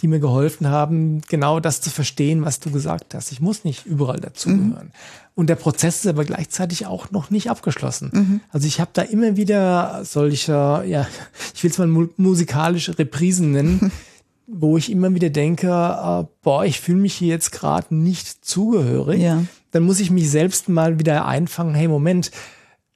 die 0.01 0.09
mir 0.09 0.21
geholfen 0.21 0.69
haben, 0.69 1.21
genau 1.29 1.61
das 1.61 1.81
zu 1.81 1.91
verstehen, 1.91 2.45
was 2.45 2.61
du 2.61 2.71
gesagt 2.71 3.15
hast. 3.15 3.33
Ich 3.33 3.41
muss 3.41 3.65
nicht 3.65 3.87
überall 3.87 4.21
dazugehören. 4.21 4.87
Mhm. 4.87 4.93
Und 5.35 5.49
der 5.49 5.57
Prozess 5.57 6.01
ist 6.01 6.07
aber 6.07 6.25
gleichzeitig 6.25 6.87
auch 6.87 7.11
noch 7.11 7.31
nicht 7.31 7.51
abgeschlossen. 7.51 8.11
Mhm. 8.13 8.41
Also 8.51 8.67
ich 8.67 8.81
habe 8.81 8.91
da 8.93 9.03
immer 9.03 9.37
wieder 9.37 10.01
solche, 10.05 10.53
ja, 10.87 11.07
ich 11.55 11.63
will 11.63 11.71
es 11.71 11.79
mal 11.79 12.09
musikalische 12.17 12.99
Reprisen 12.99 13.53
nennen, 13.53 13.93
wo 14.47 14.77
ich 14.77 14.91
immer 14.91 15.15
wieder 15.15 15.31
denke, 15.31 15.69
äh, 15.69 16.27
boah, 16.43 16.65
ich 16.65 16.81
fühle 16.81 16.99
mich 16.99 17.15
hier 17.15 17.29
jetzt 17.29 17.53
gerade 17.53 17.95
nicht 17.95 18.45
zugehörig. 18.45 19.21
Ja. 19.21 19.45
Dann 19.71 19.85
muss 19.85 20.01
ich 20.01 20.11
mich 20.11 20.31
selbst 20.31 20.69
mal 20.69 20.99
wieder 20.99 21.27
einfangen, 21.27 21.75
hey, 21.75 21.89
Moment, 21.89 22.33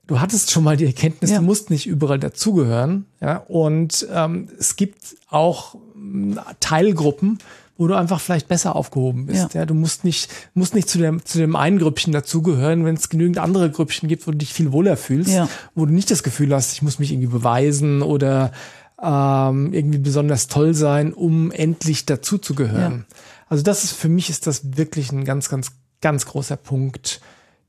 du 0.07 0.21
hattest 0.21 0.51
schon 0.51 0.65
mal 0.65 0.77
die 0.77 0.87
Erkenntnis, 0.87 1.31
ja. 1.31 1.39
du 1.39 1.45
musst 1.45 1.71
nicht 1.71 1.87
überall 1.87 2.19
dazugehören. 2.19 3.07
Ja, 3.21 3.39
und 3.49 4.07
ähm, 4.13 4.49
es 4.59 4.77
gibt 4.77 5.17
auch 5.29 5.75
äh, 5.75 6.37
Teilgruppen, 6.61 7.39
wo 7.77 7.89
du 7.89 7.95
einfach 7.95 8.21
vielleicht 8.21 8.47
besser 8.49 8.77
aufgehoben 8.77 9.27
bist. 9.27 9.55
Ja, 9.55 9.61
ja 9.61 9.67
du 9.67 9.75
musst 9.75 10.05
nicht, 10.05 10.31
musst 10.55 10.75
nicht 10.75 10.89
zu 10.89 10.99
dem, 10.99 11.25
zu 11.25 11.39
dem 11.39 11.57
einen 11.57 11.79
Grüppchen 11.79 12.13
dazugehören, 12.13 12.85
wenn 12.85 12.95
es 12.95 13.09
genügend 13.09 13.39
andere 13.39 13.71
Grüppchen 13.71 14.09
gibt, 14.09 14.27
wo 14.27 14.31
du 14.31 14.39
dich 14.39 14.53
viel 14.53 14.73
wohler 14.73 14.97
fühlst, 14.97 15.31
ja. 15.31 15.49
wo 15.75 15.87
du 15.87 15.93
nicht 15.93 16.11
das 16.11 16.23
Gefühl 16.23 16.55
hast, 16.55 16.73
ich 16.73 16.83
muss 16.83 16.99
mich 16.99 17.11
irgendwie 17.11 17.29
beweisen 17.29 18.03
oder 18.03 18.53
ähm, 19.03 19.73
irgendwie 19.73 19.99
besonders 19.99 20.47
toll 20.47 20.75
sein, 20.75 21.13
um 21.13 21.51
endlich 21.51 22.07
dazuzugehören. 22.07 23.05
Ja. 23.09 23.17
Also 23.49 23.65
das 23.65 23.85
ist 23.85 23.93
für 23.93 24.09
mich 24.09 24.31
ist 24.31 24.47
das 24.47 24.77
wirklich 24.77 25.11
ein 25.13 25.25
ganz, 25.25 25.49
ganz, 25.49 25.73
ganz 26.01 26.27
großer 26.27 26.57
Punkt, 26.57 27.21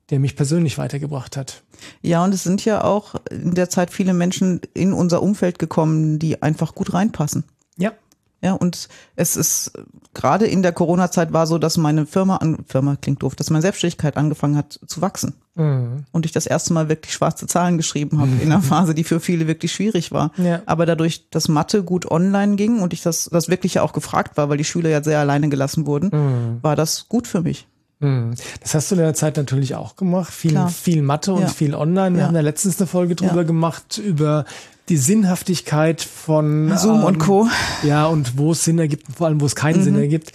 der 0.10 0.20
mich 0.20 0.36
persönlich 0.36 0.78
weitergebracht 0.78 1.38
hat. 1.38 1.64
Ja, 2.02 2.24
und 2.24 2.34
es 2.34 2.44
sind 2.44 2.64
ja 2.64 2.84
auch 2.84 3.16
in 3.30 3.56
der 3.56 3.70
Zeit 3.70 3.92
viele 3.92 4.14
Menschen 4.14 4.62
in 4.74 4.94
unser 4.94 5.22
Umfeld 5.22 5.60
gekommen, 5.60 6.20
die 6.20 6.42
einfach 6.42 6.76
gut 6.76 6.94
reinpassen. 6.94 7.44
Ja. 7.78 7.94
Ja, 8.42 8.54
und 8.54 8.90
es 9.16 9.36
ist 9.38 9.72
gerade 10.14 10.46
in 10.46 10.62
der 10.62 10.72
Corona-Zeit 10.72 11.34
war 11.34 11.48
so, 11.48 11.58
dass 11.58 11.78
meine 11.78 12.06
Firma, 12.06 12.38
an, 12.38 12.60
Firma 12.68 12.96
klingt 12.96 13.24
doof, 13.24 13.36
dass 13.36 13.50
meine 13.50 13.64
Selbstständigkeit 13.64 14.18
angefangen 14.18 14.56
hat 14.56 14.80
zu 14.86 15.02
wachsen. 15.02 15.34
Mhm. 15.56 16.06
Und 16.12 16.26
ich 16.26 16.32
das 16.32 16.46
erste 16.46 16.74
Mal 16.74 16.88
wirklich 16.88 17.14
schwarze 17.14 17.48
Zahlen 17.48 17.78
geschrieben 17.78 18.20
habe 18.20 18.30
mhm. 18.30 18.42
in 18.42 18.52
einer 18.52 18.62
Phase, 18.64 18.94
die 18.94 19.04
für 19.04 19.20
viele 19.20 19.48
wirklich 19.48 19.72
schwierig 19.72 20.12
war. 20.12 20.32
Ja. 20.38 20.62
Aber 20.68 20.86
dadurch, 20.86 21.30
dass 21.32 21.48
Mathe 21.48 21.84
gut 21.84 22.10
online 22.12 22.56
ging 22.56 22.82
und 22.82 22.94
ich 22.94 23.02
das, 23.02 23.30
das 23.32 23.50
wirklich 23.50 23.76
ja 23.76 23.82
auch 23.82 23.94
gefragt 23.94 24.38
war, 24.38 24.50
weil 24.50 24.58
die 24.58 24.64
Schüler 24.64 24.90
ja 24.90 25.04
sehr 25.04 25.20
alleine 25.20 25.50
gelassen 25.50 25.88
wurden, 25.88 26.10
mhm. 26.12 26.60
war 26.62 26.76
das 26.76 27.10
gut 27.10 27.28
für 27.28 27.42
mich. 27.42 27.68
Mhm. 28.06 28.36
Das 28.62 28.74
hast 28.76 28.92
du 28.92 28.96
in 28.96 29.02
der 29.02 29.14
Zeit 29.14 29.38
natürlich 29.38 29.76
auch 29.76 29.96
gemacht. 29.96 30.34
Viel, 30.34 30.60
viel 30.68 31.02
Mathe 31.02 31.34
und 31.34 31.42
ja. 31.42 31.48
viel 31.48 31.76
online. 31.76 32.16
Wir 32.16 32.22
ja. 32.22 32.28
haben 32.28 32.36
ja 32.36 32.42
letztens 32.42 32.80
eine 32.80 32.88
Folge 32.88 33.16
drüber 33.16 33.38
ja. 33.38 33.44
gemacht, 33.44 33.98
über 33.98 34.46
die 34.90 34.98
Sinnhaftigkeit 34.98 36.02
von 36.02 36.78
Zoom 36.78 37.00
ähm, 37.00 37.04
und 37.06 37.18
Co. 37.18 37.48
Ja, 37.84 38.06
und 38.06 38.38
wo 38.38 38.52
es 38.52 38.64
Sinn 38.64 38.78
ergibt, 38.80 39.08
vor 39.16 39.28
allem 39.28 39.42
wo 39.42 39.46
es 39.46 39.56
keinen 39.56 39.80
mhm. 39.80 39.84
Sinn 39.84 40.00
ergibt. 40.00 40.32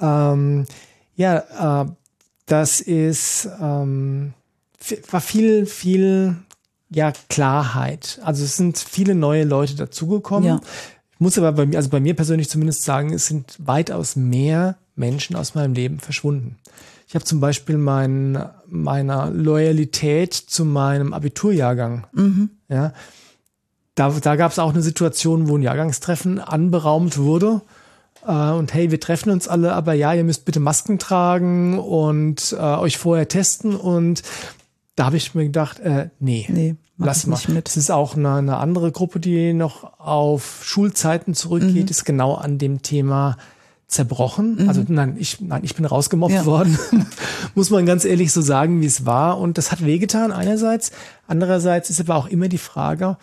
Ähm, 0.00 0.66
ja, 1.14 1.82
äh, 1.82 1.86
das 2.46 2.80
ist 2.80 3.48
ähm, 3.60 4.34
war 5.10 5.20
viel, 5.20 5.66
viel 5.66 6.36
ja 6.90 7.12
Klarheit. 7.28 8.20
Also 8.22 8.44
es 8.44 8.56
sind 8.56 8.78
viele 8.78 9.14
neue 9.14 9.44
Leute 9.44 9.76
dazugekommen. 9.76 10.60
Ich 11.12 11.20
muss 11.20 11.38
aber 11.38 11.52
bei 11.52 11.66
mir, 11.66 11.76
also 11.76 11.88
bei 11.88 12.00
mir 12.00 12.14
persönlich 12.14 12.48
zumindest 12.48 12.82
sagen, 12.82 13.12
es 13.12 13.26
sind 13.26 13.56
weitaus 13.58 14.16
mehr 14.16 14.76
Menschen 14.96 15.36
aus 15.36 15.54
meinem 15.54 15.74
Leben 15.74 16.00
verschwunden. 16.00 16.58
Ich 17.12 17.14
habe 17.14 17.26
zum 17.26 17.40
Beispiel 17.40 17.76
mein, 17.76 18.42
meiner 18.66 19.28
Loyalität 19.30 20.32
zu 20.32 20.64
meinem 20.64 21.12
Abiturjahrgang, 21.12 22.06
mhm. 22.14 22.48
ja, 22.70 22.94
da, 23.94 24.08
da 24.18 24.36
gab 24.36 24.50
es 24.50 24.58
auch 24.58 24.72
eine 24.72 24.80
Situation, 24.80 25.46
wo 25.46 25.58
ein 25.58 25.60
Jahrgangstreffen 25.60 26.38
anberaumt 26.38 27.18
wurde. 27.18 27.60
Äh, 28.26 28.52
und 28.52 28.72
hey, 28.72 28.90
wir 28.90 28.98
treffen 28.98 29.28
uns 29.28 29.46
alle, 29.46 29.74
aber 29.74 29.92
ja, 29.92 30.14
ihr 30.14 30.24
müsst 30.24 30.46
bitte 30.46 30.58
Masken 30.58 30.98
tragen 30.98 31.78
und 31.78 32.56
äh, 32.58 32.62
euch 32.62 32.96
vorher 32.96 33.28
testen. 33.28 33.76
Und 33.76 34.22
da 34.96 35.04
habe 35.04 35.18
ich 35.18 35.34
mir 35.34 35.44
gedacht, 35.44 35.80
äh, 35.80 36.08
nee, 36.18 36.46
nee 36.48 36.76
lass 36.96 37.26
mal. 37.26 37.38
Es 37.62 37.76
ist 37.76 37.90
auch 37.90 38.16
eine, 38.16 38.36
eine, 38.36 38.56
andere 38.56 38.90
Gruppe, 38.90 39.20
die 39.20 39.52
noch 39.52 40.00
auf 40.00 40.62
Schulzeiten 40.64 41.34
zurückgeht, 41.34 41.84
mhm. 41.84 41.90
ist 41.90 42.06
genau 42.06 42.36
an 42.36 42.56
dem 42.56 42.80
Thema 42.80 43.36
zerbrochen. 43.92 44.56
Mhm. 44.62 44.68
Also 44.68 44.84
nein, 44.88 45.16
ich, 45.18 45.40
nein, 45.40 45.62
ich 45.64 45.74
bin 45.74 45.84
rausgemobbt 45.84 46.34
ja. 46.34 46.46
worden. 46.46 46.78
Muss 47.54 47.70
man 47.70 47.86
ganz 47.86 48.04
ehrlich 48.04 48.32
so 48.32 48.40
sagen, 48.40 48.80
wie 48.80 48.86
es 48.86 49.06
war. 49.06 49.38
Und 49.38 49.58
das 49.58 49.70
hat 49.70 49.84
wehgetan 49.84 50.32
einerseits. 50.32 50.90
Andererseits 51.26 51.90
ist 51.90 52.00
aber 52.00 52.16
auch 52.16 52.26
immer 52.26 52.48
die 52.48 52.58
Frage, 52.58 53.16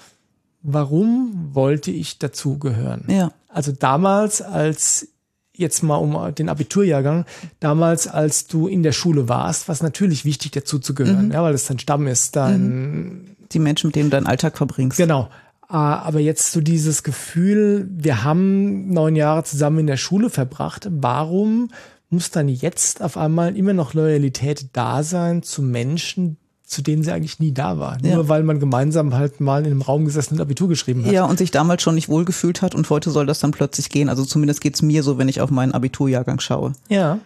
warum 0.62 1.50
wollte 1.54 1.92
ich 1.92 2.20
dazugehören? 2.20 3.06
Ja. 3.08 3.32
Also 3.48 3.72
damals, 3.72 4.42
als 4.42 5.08
jetzt 5.54 5.84
mal 5.84 5.96
um 5.96 6.34
den 6.36 6.48
Abiturjahrgang, 6.48 7.26
damals, 7.60 8.08
als 8.08 8.48
du 8.48 8.68
in 8.68 8.84
der 8.84 8.94
Schule 8.94 9.28
warst, 9.28 9.68
war 9.68 9.74
es 9.74 9.84
natürlich 9.84 10.24
wichtig, 10.24 10.52
dazuzugehören, 10.52 11.28
mhm. 11.28 11.32
ja, 11.34 11.44
weil 11.44 11.52
das 11.52 11.66
dein 11.66 11.80
Stamm 11.80 12.08
ist, 12.08 12.36
dein 12.36 12.62
mhm. 12.62 13.36
die 13.52 13.60
Menschen, 13.60 13.88
mit 13.88 13.96
denen 13.96 14.10
du 14.10 14.16
deinen 14.16 14.28
Alltag 14.28 14.58
verbringst. 14.58 14.98
Genau. 14.98 15.30
Ah, 15.70 16.00
aber 16.00 16.20
jetzt 16.20 16.52
so 16.52 16.62
dieses 16.62 17.04
Gefühl, 17.04 17.88
wir 17.92 18.24
haben 18.24 18.92
neun 18.92 19.16
Jahre 19.16 19.44
zusammen 19.44 19.80
in 19.80 19.88
der 19.88 19.98
Schule 19.98 20.32
verbracht. 20.32 20.88
Warum 20.92 21.70
muss 22.10 22.32
dann 22.32 22.50
jetzt 22.50 23.04
auf 23.04 23.18
einmal 23.18 23.56
immer 23.56 23.74
noch 23.74 23.94
Loyalität 23.94 24.70
da 24.74 25.04
sein 25.04 25.44
zu 25.44 25.62
Menschen, 25.62 26.38
zu 26.66 26.82
denen 26.82 27.04
sie 27.04 27.12
eigentlich 27.12 27.40
nie 27.40 27.52
da 27.52 27.80
war. 27.80 27.98
Ja. 28.04 28.16
Nur 28.16 28.30
weil 28.30 28.44
man 28.44 28.60
gemeinsam 28.60 29.14
halt 29.14 29.42
mal 29.42 29.62
in 29.62 29.68
einem 29.68 29.82
Raum 29.82 30.06
gesessen 30.06 30.36
und 30.36 30.42
Abitur 30.42 30.68
geschrieben 30.68 31.06
hat. 31.06 31.12
Ja, 31.12 31.26
und 31.26 31.38
sich 31.38 31.52
damals 31.52 31.82
schon 31.82 31.96
nicht 31.96 32.10
wohlgefühlt 32.10 32.62
hat 32.62 32.76
und 32.76 32.90
heute 32.90 33.10
soll 33.10 33.26
das 33.26 33.40
dann 33.40 33.52
plötzlich 33.52 33.90
gehen. 33.90 34.10
Also 34.10 34.24
zumindest 34.24 34.62
geht's 34.62 34.82
mir 34.82 35.02
so, 35.04 35.18
wenn 35.18 35.30
ich 35.30 35.42
auf 35.42 35.50
meinen 35.50 35.72
Abiturjahrgang 35.72 36.40
schaue. 36.40 36.74
Ja. 36.88 37.20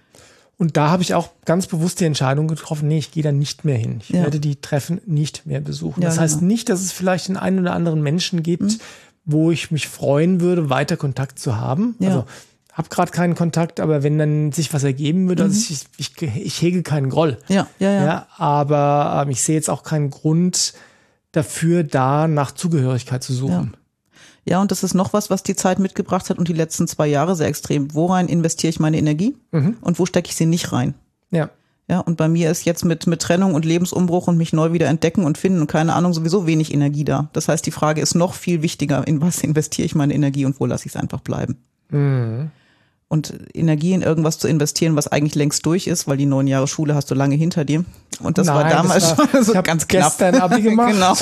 Und 0.64 0.78
da 0.78 0.92
habe 0.92 1.04
ich 1.04 1.14
auch 1.14 1.32
ganz 1.44 1.68
bewusst 1.68 2.00
die 2.00 2.06
Entscheidung 2.06 2.48
getroffen, 2.48 2.88
nee, 2.88 2.98
ich 2.98 3.12
gehe 3.12 3.22
da 3.22 3.34
nicht 3.34 3.66
mehr 3.66 3.76
hin. 3.76 4.00
Ich 4.02 4.12
ja. 4.12 4.24
werde 4.24 4.40
die 4.40 4.62
Treffen 4.62 5.02
nicht 5.06 5.46
mehr 5.46 5.60
besuchen. 5.60 6.02
Ja, 6.02 6.08
das 6.08 6.18
heißt 6.18 6.40
genau. 6.40 6.48
nicht, 6.48 6.70
dass 6.70 6.80
es 6.80 6.94
vielleicht 6.94 7.28
den 7.28 7.36
einen 7.36 7.60
oder 7.60 7.74
anderen 7.74 8.02
Menschen 8.02 8.44
gibt, 8.44 8.62
mhm. 8.62 8.80
wo 9.26 9.52
ich 9.52 9.72
mich 9.72 9.90
freuen 9.90 10.40
würde, 10.40 10.70
weiter 10.70 10.96
Kontakt 10.96 11.38
zu 11.38 11.58
haben. 11.58 11.98
Ja. 12.00 12.08
Also 12.08 12.26
habe 12.72 12.88
gerade 12.88 13.12
keinen 13.12 13.36
Kontakt, 13.36 13.82
aber 13.82 14.04
wenn 14.04 14.18
dann 14.18 14.54
sich 14.54 14.74
was 14.74 14.86
ergeben 14.86 15.28
würde, 15.28 15.44
mhm. 15.44 15.50
also 15.50 15.74
ich, 15.74 15.84
ich, 15.98 16.22
ich 16.22 16.62
hege 16.62 16.82
keinen 16.82 17.10
Groll. 17.10 17.40
Ja, 17.50 17.68
ja, 17.80 17.92
ja. 17.92 18.06
ja 18.06 18.28
aber 18.38 19.24
ähm, 19.26 19.32
ich 19.32 19.44
sehe 19.44 19.56
jetzt 19.56 19.70
auch 19.70 19.84
keinen 19.84 20.12
Grund 20.12 20.76
dafür, 21.34 21.84
da 21.84 22.30
nach 22.30 22.54
Zugehörigkeit 22.54 23.22
zu 23.22 23.34
suchen. 23.34 23.76
Ja. 24.46 24.62
und 24.62 24.72
das 24.72 24.84
ist 24.84 24.94
noch 24.94 25.14
was, 25.14 25.30
was 25.30 25.44
die 25.44 25.56
Zeit 25.56 25.80
mitgebracht 25.80 26.30
hat 26.30 26.38
und 26.38 26.48
die 26.48 26.54
letzten 26.54 26.88
zwei 26.88 27.08
Jahre 27.08 27.36
sehr 27.36 27.48
extrem. 27.48 27.94
Worein 27.94 28.28
investiere 28.28 28.70
ich 28.70 28.80
meine 28.80 28.98
Energie 28.98 29.36
mhm. 29.52 29.78
und 29.82 30.00
wo 30.00 30.06
stecke 30.06 30.30
ich 30.30 30.36
sie 30.36 30.46
nicht 30.46 30.72
rein? 30.72 30.94
Ja. 31.32 31.50
Ja, 31.90 32.00
und 32.00 32.16
bei 32.16 32.30
mir 32.30 32.50
ist 32.50 32.64
jetzt 32.64 32.86
mit, 32.86 33.08
mit 33.08 33.22
Trennung 33.22 33.56
und 33.56 33.66
Lebensumbruch 33.66 34.28
und 34.28 34.38
mich 34.38 34.54
neu 34.54 34.72
wieder 34.72 34.88
entdecken 34.88 35.26
und 35.26 35.38
finden 35.38 35.60
und 35.60 35.68
keine 35.68 35.94
Ahnung 35.94 36.14
sowieso 36.14 36.48
wenig 36.48 36.74
Energie 36.74 37.04
da. 37.04 37.30
Das 37.34 37.50
heißt, 37.50 37.66
die 37.66 37.72
Frage 37.72 38.00
ist 38.00 38.16
noch 38.16 38.36
viel 38.36 38.62
wichtiger, 38.62 39.06
in 39.06 39.22
was 39.22 39.42
investiere 39.42 39.86
ich 39.86 39.94
meine 39.94 40.14
Energie 40.14 40.46
und 40.46 40.62
wo 40.62 40.66
lasse 40.66 40.86
ich 40.86 40.96
es 40.96 41.02
einfach 41.02 41.20
bleiben. 41.20 41.58
Mhm 41.90 42.52
und 43.14 43.32
Energie 43.54 43.94
in 43.94 44.02
irgendwas 44.02 44.40
zu 44.40 44.48
investieren, 44.48 44.96
was 44.96 45.08
eigentlich 45.08 45.36
längst 45.36 45.68
durch 45.68 45.86
ist, 45.86 46.08
weil 46.08 46.18
die 46.18 46.26
neun 46.26 46.48
Jahre 46.48 46.68
Schule 46.68 46.96
hast 46.96 47.12
du 47.12 47.16
lange 47.16 47.36
hinter 47.36 47.64
dir. 47.64 47.86
Und 48.22 48.40
das 48.40 48.48
Nein, 48.48 48.56
war 48.56 48.70
damals 48.70 49.10
das 49.10 49.18
war, 49.20 49.30
schon 49.30 49.44
so 49.44 49.54
ganz 49.62 49.88
knapp. 49.88 50.18
Gestern 50.18 50.36
Abi 50.42 50.62
gemacht. 50.64 50.94
genau. 50.94 51.16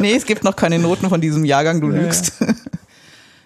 nee, 0.00 0.14
es 0.14 0.26
gibt 0.26 0.44
noch 0.44 0.54
keine 0.54 0.78
Noten 0.78 1.08
von 1.08 1.22
diesem 1.22 1.46
Jahrgang, 1.46 1.80
du 1.80 1.90
ja. 1.90 2.02
lügst. 2.02 2.34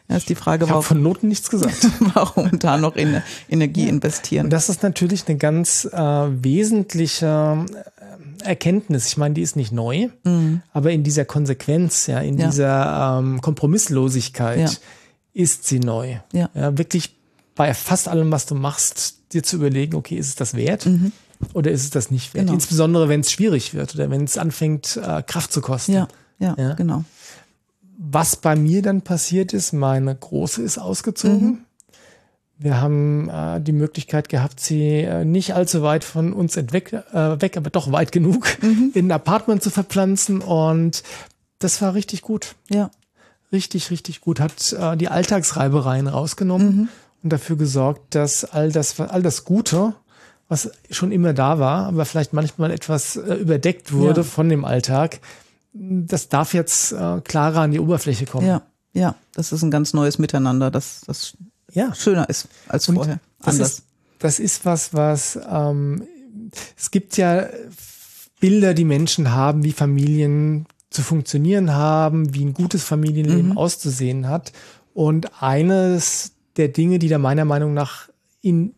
Ja, 0.08 0.18
ist 0.18 0.28
die 0.28 0.34
Frage, 0.34 0.64
ich 0.64 0.70
warum 0.70 0.82
von 0.82 1.02
Noten 1.02 1.28
nichts 1.28 1.48
gesagt. 1.48 1.88
warum 2.14 2.58
da 2.58 2.76
noch 2.76 2.96
in 2.96 3.22
Energie 3.48 3.88
investieren? 3.88 4.46
Und 4.46 4.50
das 4.50 4.68
ist 4.68 4.82
natürlich 4.82 5.26
eine 5.26 5.38
ganz 5.38 5.88
äh, 5.90 5.96
wesentliche 5.96 7.64
äh, 8.42 8.44
Erkenntnis. 8.44 9.06
Ich 9.06 9.16
meine, 9.16 9.32
die 9.32 9.40
ist 9.40 9.56
nicht 9.56 9.72
neu, 9.72 10.08
mhm. 10.24 10.60
aber 10.74 10.90
in 10.90 11.02
dieser 11.02 11.24
Konsequenz, 11.24 12.08
ja, 12.08 12.18
in 12.18 12.36
ja. 12.36 12.48
dieser 12.48 13.20
ähm, 13.20 13.40
Kompromisslosigkeit 13.40 14.58
ja. 14.58 14.76
ist 15.32 15.66
sie 15.66 15.78
neu. 15.78 16.16
Ja. 16.32 16.50
ja 16.52 16.76
wirklich 16.76 17.14
bei 17.54 17.74
fast 17.74 18.08
allem, 18.08 18.30
was 18.30 18.46
du 18.46 18.54
machst, 18.54 19.32
dir 19.32 19.42
zu 19.42 19.56
überlegen, 19.56 19.94
okay, 19.94 20.16
ist 20.16 20.28
es 20.28 20.34
das 20.34 20.54
wert 20.54 20.86
mhm. 20.86 21.12
oder 21.52 21.70
ist 21.70 21.84
es 21.84 21.90
das 21.90 22.10
nicht 22.10 22.34
wert? 22.34 22.46
Genau. 22.46 22.54
Insbesondere, 22.54 23.08
wenn 23.08 23.20
es 23.20 23.30
schwierig 23.30 23.74
wird 23.74 23.94
oder 23.94 24.10
wenn 24.10 24.24
es 24.24 24.38
anfängt, 24.38 24.96
äh, 24.96 25.22
Kraft 25.22 25.52
zu 25.52 25.60
kosten. 25.60 25.92
Ja, 25.92 26.08
ja, 26.38 26.54
ja, 26.58 26.74
genau. 26.74 27.04
Was 27.98 28.36
bei 28.36 28.56
mir 28.56 28.82
dann 28.82 29.02
passiert 29.02 29.52
ist, 29.52 29.72
meine 29.72 30.14
Große 30.14 30.62
ist 30.62 30.78
ausgezogen. 30.78 31.46
Mhm. 31.46 31.58
Wir 32.58 32.80
haben 32.80 33.28
äh, 33.28 33.60
die 33.60 33.72
Möglichkeit 33.72 34.28
gehabt, 34.28 34.60
sie 34.60 35.00
äh, 35.00 35.24
nicht 35.24 35.54
allzu 35.54 35.82
weit 35.82 36.04
von 36.04 36.32
uns 36.32 36.56
entweg, 36.56 36.92
äh, 36.92 37.40
weg, 37.40 37.56
aber 37.56 37.70
doch 37.70 37.90
weit 37.90 38.12
genug 38.12 38.46
mhm. 38.62 38.90
in 38.94 39.06
ein 39.06 39.12
Apartment 39.12 39.62
zu 39.62 39.70
verpflanzen 39.70 40.40
und 40.40 41.02
das 41.58 41.82
war 41.82 41.94
richtig 41.94 42.22
gut. 42.22 42.54
Ja. 42.70 42.90
Richtig, 43.52 43.90
richtig 43.90 44.20
gut. 44.20 44.40
Hat 44.40 44.72
äh, 44.72 44.96
die 44.96 45.08
Alltagsreibereien 45.08 46.06
rausgenommen. 46.08 46.88
Und 47.22 47.32
dafür 47.32 47.56
gesorgt, 47.56 48.14
dass 48.14 48.44
all 48.44 48.72
das, 48.72 48.98
all 48.98 49.22
das 49.22 49.44
Gute, 49.44 49.94
was 50.48 50.70
schon 50.90 51.12
immer 51.12 51.32
da 51.32 51.58
war, 51.58 51.86
aber 51.86 52.04
vielleicht 52.04 52.32
manchmal 52.32 52.70
etwas 52.70 53.16
äh, 53.16 53.34
überdeckt 53.34 53.92
wurde 53.92 54.20
ja. 54.20 54.26
von 54.26 54.48
dem 54.48 54.64
Alltag, 54.64 55.20
das 55.72 56.28
darf 56.28 56.52
jetzt 56.52 56.92
äh, 56.92 57.20
klarer 57.22 57.60
an 57.60 57.70
die 57.70 57.80
Oberfläche 57.80 58.26
kommen. 58.26 58.46
Ja, 58.46 58.62
ja, 58.92 59.14
das 59.34 59.52
ist 59.52 59.62
ein 59.62 59.70
ganz 59.70 59.94
neues 59.94 60.18
Miteinander. 60.18 60.70
Das, 60.70 61.02
das 61.06 61.36
ja. 61.72 61.94
schöner 61.94 62.28
ist 62.28 62.48
als 62.68 62.88
Und 62.88 62.96
vorher. 62.96 63.20
Das 63.38 63.54
Anders. 63.54 63.70
ist, 63.70 63.82
das 64.18 64.38
ist 64.38 64.64
was, 64.64 64.92
was 64.92 65.38
ähm, 65.50 66.06
es 66.76 66.90
gibt 66.90 67.16
ja 67.16 67.46
Bilder, 68.40 68.74
die 68.74 68.84
Menschen 68.84 69.32
haben, 69.32 69.64
wie 69.64 69.72
Familien 69.72 70.66
zu 70.90 71.02
funktionieren 71.02 71.72
haben, 71.72 72.34
wie 72.34 72.44
ein 72.44 72.52
gutes 72.52 72.84
Familienleben 72.84 73.50
Mhm. 73.50 73.58
auszusehen 73.58 74.28
hat. 74.28 74.52
Und 74.92 75.42
eines 75.42 76.32
der 76.56 76.68
Dinge, 76.68 76.98
die 76.98 77.08
da 77.08 77.18
meiner 77.18 77.44
Meinung 77.44 77.74
nach 77.74 78.08
in, 78.40 78.74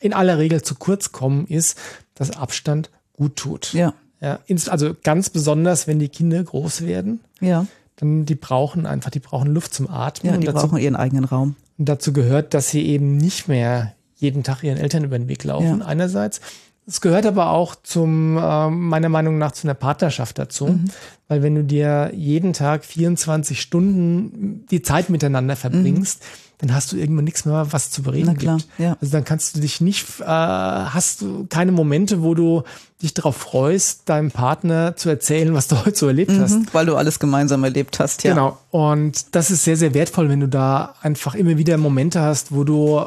in 0.00 0.12
aller 0.12 0.38
Regel 0.38 0.62
zu 0.62 0.74
kurz 0.74 1.12
kommen, 1.12 1.46
ist, 1.46 1.78
dass 2.14 2.36
Abstand 2.36 2.90
gut 3.12 3.36
tut. 3.36 3.72
ja, 3.72 3.92
Ja, 4.20 4.38
also 4.68 4.94
ganz 5.04 5.30
besonders, 5.30 5.86
wenn 5.86 5.98
die 5.98 6.08
Kinder 6.08 6.42
groß 6.42 6.82
werden, 6.86 7.20
ja, 7.40 7.66
dann 7.96 8.24
die 8.26 8.34
brauchen 8.36 8.86
einfach, 8.86 9.10
die 9.10 9.18
brauchen 9.20 9.52
Luft 9.52 9.74
zum 9.74 9.88
Atmen. 9.90 10.32
ja, 10.32 10.38
die 10.38 10.46
und 10.46 10.54
dazu 10.54 10.68
brauchen 10.68 10.78
ihren 10.80 10.94
eigenen 10.96 11.24
Raum. 11.24 11.56
und 11.78 11.88
dazu 11.88 12.12
gehört, 12.12 12.54
dass 12.54 12.70
sie 12.70 12.86
eben 12.86 13.16
nicht 13.16 13.48
mehr 13.48 13.94
jeden 14.16 14.42
Tag 14.44 14.62
ihren 14.64 14.78
Eltern 14.78 15.04
über 15.04 15.18
den 15.18 15.28
Weg 15.28 15.44
laufen, 15.44 15.80
Ja. 15.80 15.86
einerseits. 15.86 16.40
Es 16.86 17.00
gehört 17.02 17.26
aber 17.26 17.50
auch 17.50 17.74
zum, 17.76 18.38
ähm, 18.40 18.88
meiner 18.88 19.08
Meinung 19.10 19.36
nach, 19.36 19.52
zu 19.52 19.66
einer 19.66 19.74
Partnerschaft 19.74 20.38
dazu. 20.38 20.68
Mhm. 20.68 20.84
Weil 21.28 21.42
wenn 21.42 21.54
du 21.54 21.62
dir 21.62 22.10
jeden 22.14 22.52
Tag 22.54 22.84
24 22.84 23.60
Stunden 23.60 24.64
die 24.70 24.80
Zeit 24.80 25.10
miteinander 25.10 25.54
verbringst, 25.54 26.24
dann 26.58 26.74
hast 26.74 26.90
du 26.92 26.96
irgendwann 26.96 27.24
nichts 27.24 27.44
mehr, 27.44 27.68
was 27.70 27.90
zu 27.90 28.02
bereden 28.02 28.26
Mhm. 28.30 28.34
Na 28.34 28.38
klar, 28.40 28.56
gibt. 28.56 28.68
ja. 28.78 28.96
Also 29.00 29.12
dann 29.12 29.24
kannst 29.24 29.54
du 29.56 29.60
dich 29.60 29.80
nicht, 29.80 30.04
äh, 30.20 30.24
hast 30.24 31.22
du 31.22 31.46
keine 31.48 31.70
Momente, 31.72 32.22
wo 32.22 32.34
du 32.34 32.62
dich 33.00 33.14
darauf 33.14 33.36
freust, 33.36 34.08
deinem 34.08 34.30
Partner 34.32 34.96
zu 34.96 35.08
erzählen, 35.08 35.54
was 35.54 35.68
du 35.68 35.76
heute 35.84 35.96
so 35.96 36.08
erlebt 36.08 36.32
hast. 36.32 36.52
Mhm, 36.54 36.66
weil 36.72 36.86
du 36.86 36.96
alles 36.96 37.20
gemeinsam 37.20 37.62
erlebt 37.62 38.00
hast, 38.00 38.24
ja. 38.24 38.34
Genau. 38.34 38.58
Und 38.70 39.34
das 39.36 39.50
ist 39.52 39.62
sehr, 39.64 39.76
sehr 39.76 39.94
wertvoll, 39.94 40.28
wenn 40.28 40.40
du 40.40 40.48
da 40.48 40.94
einfach 41.00 41.34
immer 41.36 41.56
wieder 41.58 41.76
Momente 41.78 42.20
hast, 42.20 42.52
wo 42.52 42.64
du 42.64 43.02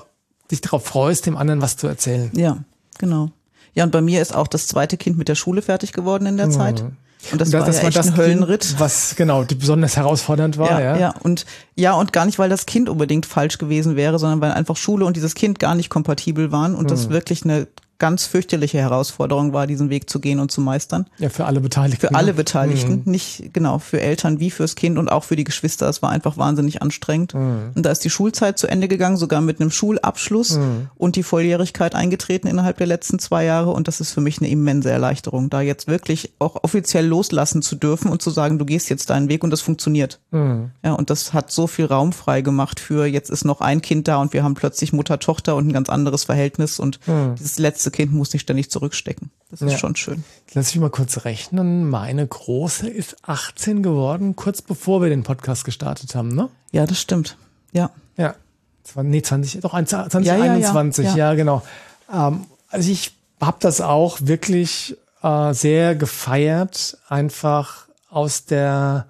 dich 0.49 0.61
darauf 0.61 0.85
freust, 0.85 1.25
dem 1.25 1.35
anderen 1.35 1.61
was 1.61 1.75
zu 1.77 1.87
erzählen. 1.87 2.31
Ja, 2.33 2.57
genau. 2.99 3.31
Ja, 3.73 3.83
und 3.85 3.91
bei 3.91 4.01
mir 4.01 4.21
ist 4.21 4.35
auch 4.35 4.47
das 4.47 4.67
zweite 4.67 4.97
Kind 4.97 5.17
mit 5.17 5.27
der 5.29 5.35
Schule 5.35 5.61
fertig 5.61 5.93
geworden 5.93 6.25
in 6.25 6.37
der 6.37 6.49
Zeit. 6.49 6.83
Und 7.31 7.39
das, 7.39 7.53
war 7.53 7.67
ja 7.69 7.87
echt 7.87 7.97
ein 7.97 8.17
Höllenritt. 8.17 8.61
Kind, 8.61 8.79
was 8.79 9.15
genau 9.15 9.43
besonders 9.43 9.95
herausfordernd 9.95 10.57
war. 10.57 10.71
Ja, 10.71 10.79
Ja, 10.79 10.97
ja, 10.97 11.13
und 11.21 11.45
ja, 11.75 11.93
und 11.93 12.13
gar 12.13 12.25
nicht, 12.25 12.39
weil 12.39 12.49
das 12.49 12.65
Kind 12.65 12.89
unbedingt 12.89 13.25
falsch 13.25 13.57
gewesen 13.57 13.95
wäre, 13.95 14.17
sondern 14.19 14.41
weil 14.41 14.51
einfach 14.51 14.75
Schule 14.75 15.05
und 15.05 15.15
dieses 15.15 15.35
Kind 15.35 15.59
gar 15.59 15.75
nicht 15.75 15.89
kompatibel 15.89 16.51
waren 16.51 16.73
und 16.73 16.81
Hm. 16.81 16.87
das 16.89 17.09
wirklich 17.09 17.43
eine 17.43 17.67
ganz 18.01 18.25
fürchterliche 18.25 18.79
Herausforderung 18.79 19.53
war, 19.53 19.67
diesen 19.67 19.91
Weg 19.91 20.09
zu 20.09 20.19
gehen 20.19 20.39
und 20.39 20.51
zu 20.51 20.59
meistern. 20.59 21.05
Ja, 21.19 21.29
für 21.29 21.45
alle 21.45 21.61
Beteiligten. 21.61 22.07
Für 22.07 22.15
alle 22.15 22.31
ne? 22.31 22.33
Beteiligten, 22.33 23.03
nicht 23.05 23.53
genau, 23.53 23.77
für 23.77 24.01
Eltern 24.01 24.39
wie 24.39 24.49
fürs 24.49 24.75
Kind 24.75 24.97
und 24.97 25.07
auch 25.07 25.23
für 25.23 25.35
die 25.35 25.43
Geschwister. 25.43 25.87
Es 25.87 26.01
war 26.01 26.09
einfach 26.09 26.35
wahnsinnig 26.35 26.81
anstrengend. 26.81 27.35
Und 27.35 27.73
da 27.75 27.91
ist 27.91 28.03
die 28.03 28.09
Schulzeit 28.09 28.57
zu 28.57 28.65
Ende 28.65 28.87
gegangen, 28.87 29.17
sogar 29.17 29.39
mit 29.39 29.61
einem 29.61 29.69
Schulabschluss 29.69 30.59
und 30.95 31.15
die 31.15 31.21
Volljährigkeit 31.21 31.93
eingetreten 31.93 32.47
innerhalb 32.47 32.77
der 32.77 32.87
letzten 32.87 33.19
zwei 33.19 33.45
Jahre. 33.45 33.69
Und 33.69 33.87
das 33.87 34.01
ist 34.01 34.11
für 34.11 34.21
mich 34.21 34.39
eine 34.39 34.49
immense 34.49 34.89
Erleichterung, 34.89 35.51
da 35.51 35.61
jetzt 35.61 35.87
wirklich 35.87 36.33
auch 36.39 36.63
offiziell 36.63 37.05
loslassen 37.05 37.61
zu 37.61 37.75
dürfen 37.75 38.09
und 38.09 38.23
zu 38.23 38.31
sagen, 38.31 38.57
du 38.57 38.65
gehst 38.65 38.89
jetzt 38.89 39.11
deinen 39.11 39.29
Weg 39.29 39.43
und 39.43 39.51
das 39.51 39.61
funktioniert. 39.61 40.19
Ja, 40.31 40.93
und 40.93 41.11
das 41.11 41.33
hat 41.33 41.51
so 41.51 41.67
viel 41.67 41.85
Raum 41.85 42.13
frei 42.13 42.41
gemacht 42.41 42.79
für 42.79 43.05
jetzt 43.05 43.29
ist 43.29 43.45
noch 43.45 43.61
ein 43.61 43.81
Kind 43.81 44.07
da 44.07 44.17
und 44.17 44.33
wir 44.33 44.43
haben 44.43 44.55
plötzlich 44.55 44.91
Mutter-Tochter 44.91 45.55
und 45.55 45.67
ein 45.67 45.73
ganz 45.73 45.89
anderes 45.89 46.23
Verhältnis 46.23 46.79
und 46.79 46.99
dieses 47.37 47.59
letzte 47.59 47.90
Kind 47.91 48.11
muss 48.13 48.33
nicht 48.33 48.41
ständig 48.43 48.71
zurückstecken. 48.71 49.29
Das 49.49 49.61
ist 49.61 49.71
Ja. 49.73 49.77
schon 49.77 49.95
schön. 49.95 50.23
Lass 50.53 50.67
mich 50.73 50.81
mal 50.81 50.89
kurz 50.89 51.25
rechnen. 51.25 51.89
Meine 51.89 52.25
Große 52.25 52.89
ist 52.89 53.17
18 53.23 53.83
geworden, 53.83 54.35
kurz 54.35 54.61
bevor 54.61 55.01
wir 55.01 55.09
den 55.09 55.23
Podcast 55.23 55.65
gestartet 55.65 56.15
haben, 56.15 56.29
ne? 56.33 56.49
Ja, 56.71 56.85
das 56.85 56.99
stimmt. 56.99 57.37
Ja. 57.71 57.91
Ja. 58.17 58.35
Nee, 58.95 59.21
20, 59.21 59.61
doch 59.61 59.73
ein- 59.73 59.85
ja, 59.85 60.09
2021, 60.09 61.05
ja, 61.05 61.15
ja. 61.15 61.33
genau. 61.35 61.61
Ähm, 62.11 62.45
also 62.69 62.89
ich 62.91 63.13
habe 63.39 63.57
das 63.59 63.79
auch 63.81 64.17
wirklich 64.21 64.97
äh, 65.23 65.53
sehr 65.53 65.95
gefeiert, 65.95 66.97
einfach 67.07 67.87
aus 68.09 68.45
der 68.45 69.05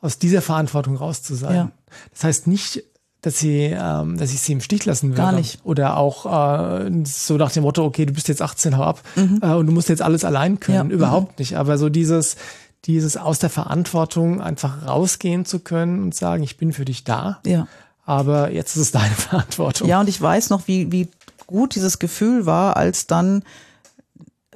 aus 0.00 0.18
dieser 0.18 0.42
Verantwortung 0.42 0.96
raus 0.96 1.22
zu 1.22 1.34
sein. 1.34 1.70
Das 2.12 2.24
heißt 2.24 2.46
nicht, 2.48 2.82
dass 3.22 3.38
sie, 3.38 3.72
ähm, 3.72 4.18
dass 4.18 4.32
ich 4.32 4.40
sie 4.40 4.52
im 4.52 4.60
Stich 4.60 4.84
lassen 4.84 5.10
würde. 5.10 5.22
Gar 5.22 5.32
nicht. 5.32 5.60
Oder 5.64 5.96
auch 5.96 6.26
äh, 6.26 6.90
so 7.04 7.36
nach 7.36 7.52
dem 7.52 7.62
Motto, 7.62 7.84
okay, 7.84 8.04
du 8.04 8.12
bist 8.12 8.26
jetzt 8.28 8.42
18, 8.42 8.76
hau 8.76 8.82
ab 8.82 9.00
äh, 9.16 9.46
und 9.54 9.66
du 9.66 9.72
musst 9.72 9.88
jetzt 9.88 10.02
alles 10.02 10.24
allein 10.24 10.58
können. 10.58 10.86
Mhm. 10.86 10.90
Ja. 10.90 10.96
Überhaupt 10.96 11.38
nicht. 11.38 11.56
Aber 11.56 11.78
so 11.78 11.88
dieses, 11.88 12.36
dieses 12.84 13.16
aus 13.16 13.38
der 13.38 13.48
Verantwortung 13.48 14.40
einfach 14.40 14.86
rausgehen 14.86 15.44
zu 15.44 15.60
können 15.60 16.02
und 16.02 16.14
sagen, 16.16 16.42
ich 16.42 16.56
bin 16.56 16.72
für 16.72 16.84
dich 16.84 17.04
da. 17.04 17.38
Ja. 17.46 17.68
Aber 18.04 18.50
jetzt 18.50 18.74
ist 18.74 18.82
es 18.82 18.90
deine 18.90 19.14
Verantwortung. 19.14 19.88
Ja, 19.88 20.00
und 20.00 20.08
ich 20.08 20.20
weiß 20.20 20.50
noch, 20.50 20.66
wie, 20.66 20.90
wie 20.90 21.08
gut 21.46 21.76
dieses 21.76 22.00
Gefühl 22.00 22.44
war, 22.44 22.76
als 22.76 23.06
dann 23.06 23.44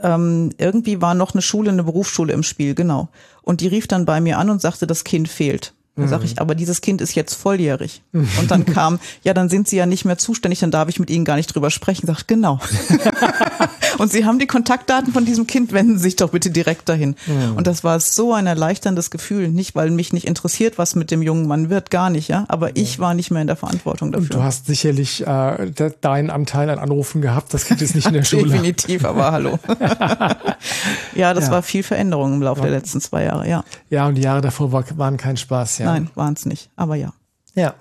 ähm, 0.03 0.51
irgendwie 0.59 1.01
war 1.01 1.15
noch 1.15 1.35
eine 1.35 1.43
Schule, 1.43 1.71
eine 1.71 1.85
Berufsschule 1.85 2.33
im 2.33 2.43
Spiel, 2.43 2.75
genau. 2.75 3.09
Und 3.43 3.61
die 3.61 3.69
rief 3.69 3.87
dann 3.87 4.07
bei 4.07 4.21
mir 4.21 4.39
an 4.39 4.51
und 4.51 4.61
sagte, 4.61 4.89
das 4.89 5.05
Kind 5.05 5.29
fehlt. 5.29 5.73
Dann 5.97 6.09
sag 6.09 6.25
ich, 6.25 6.39
aber 6.41 6.55
dieses 6.55 6.83
Kind 6.83 7.01
ist 7.01 7.15
jetzt 7.15 7.35
volljährig. 7.35 8.03
Und 8.13 8.51
dann 8.51 8.67
kam, 8.67 9.01
ja, 9.23 9.33
dann 9.33 9.49
sind 9.49 9.67
sie 9.67 9.77
ja 9.77 9.87
nicht 9.87 10.05
mehr 10.05 10.19
zuständig, 10.19 10.61
dann 10.61 10.71
darf 10.71 10.91
ich 10.91 11.01
mit 11.01 11.09
ihnen 11.09 11.25
gar 11.25 11.37
nicht 11.37 11.47
drüber 11.47 11.71
sprechen. 11.71 12.07
Sagt, 12.07 12.29
genau. 12.29 12.61
und 13.99 14.11
sie 14.13 14.25
haben 14.25 14.39
die 14.39 14.47
Kontaktdaten 14.47 15.13
von 15.13 15.25
diesem 15.25 15.47
Kind, 15.47 15.73
wenden 15.73 15.97
Sie 15.99 16.05
sich 16.05 16.17
doch 16.17 16.31
bitte 16.31 16.51
direkt 16.51 16.89
dahin. 16.89 17.17
Und 17.57 17.67
das 17.67 17.85
war 17.85 17.99
so 18.01 18.33
ein 18.35 18.47
erleichterndes 18.47 19.11
Gefühl. 19.11 19.49
Nicht, 19.49 19.75
weil 19.75 19.91
mich 19.91 20.13
nicht 20.13 20.27
interessiert, 20.27 20.79
was 20.79 20.95
mit 20.95 21.11
dem 21.11 21.23
jungen 21.23 21.47
Mann 21.47 21.71
wird, 21.71 21.91
gar 21.91 22.11
nicht, 22.11 22.29
ja. 22.29 22.45
Aber 22.49 22.77
ich 22.77 22.99
war 22.99 23.15
nicht 23.15 23.31
mehr 23.31 23.41
in 23.41 23.47
der 23.47 23.57
Verantwortung 23.57 24.13
dafür. 24.13 24.25
Und 24.31 24.35
du 24.35 24.43
hast 24.43 24.67
sicherlich 24.67 25.27
äh, 25.27 25.71
de 25.71 25.93
deinen 26.01 26.31
Anteil 26.31 26.71
an 26.71 26.79
Anrufen 26.79 27.21
gehabt. 27.23 27.53
Das 27.55 27.65
Kind 27.65 27.83
ist 27.83 27.95
nicht 27.95 28.07
in 28.07 28.13
der 28.15 28.25
Schule. 28.25 28.51
Definitiv, 28.51 29.05
aber 29.05 29.33
hallo. 29.33 29.59
ja, 31.15 31.35
das 31.35 31.47
Ja. 31.47 31.51
war 31.53 31.63
viel 31.63 31.83
Veränderung 31.83 32.35
im 32.35 32.43
Laufe 32.43 32.63
der 32.63 32.71
letzten 32.71 33.01
zwei 33.01 33.25
Jahre, 33.25 33.49
ja. 33.49 33.65
Ja, 33.91 34.07
und 34.07 34.15
die 34.17 34.23
Jahre 34.23 34.41
davor 34.41 34.73
war, 34.73 34.85
waren 34.97 35.17
kein 35.17 35.37
Spaß. 35.37 35.79
Ja. 35.79 35.87
Nein, 35.87 36.11
waren 36.15 36.35
es 36.35 36.47
nicht, 36.47 36.71
aber 36.77 36.97
ja. 36.97 37.13
Ja. 37.55 37.75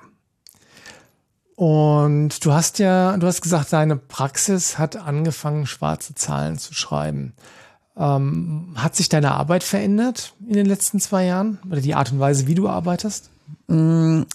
Und 1.55 2.43
du 2.43 2.51
hast 2.51 2.79
ja, 2.79 3.15
du 3.17 3.27
hast 3.27 3.41
gesagt, 3.41 3.71
deine 3.71 3.95
Praxis 3.95 4.77
hat 4.77 4.97
angefangen, 4.97 5.65
schwarze 5.67 6.13
Zahlen 6.13 6.57
zu 6.57 6.73
schreiben. 6.73 7.33
Ähm, 7.97 8.75
hat 8.75 8.95
sich 8.95 9.07
deine 9.07 9.31
Arbeit 9.31 9.63
verändert 9.63 10.33
in 10.45 10.53
den 10.53 10.65
letzten 10.65 10.99
zwei 10.99 11.25
Jahren? 11.25 11.59
Oder 11.69 11.79
die 11.79 11.95
Art 11.95 12.11
und 12.11 12.19
Weise, 12.19 12.47
wie 12.47 12.55
du 12.55 12.67
arbeitest? 12.67 13.29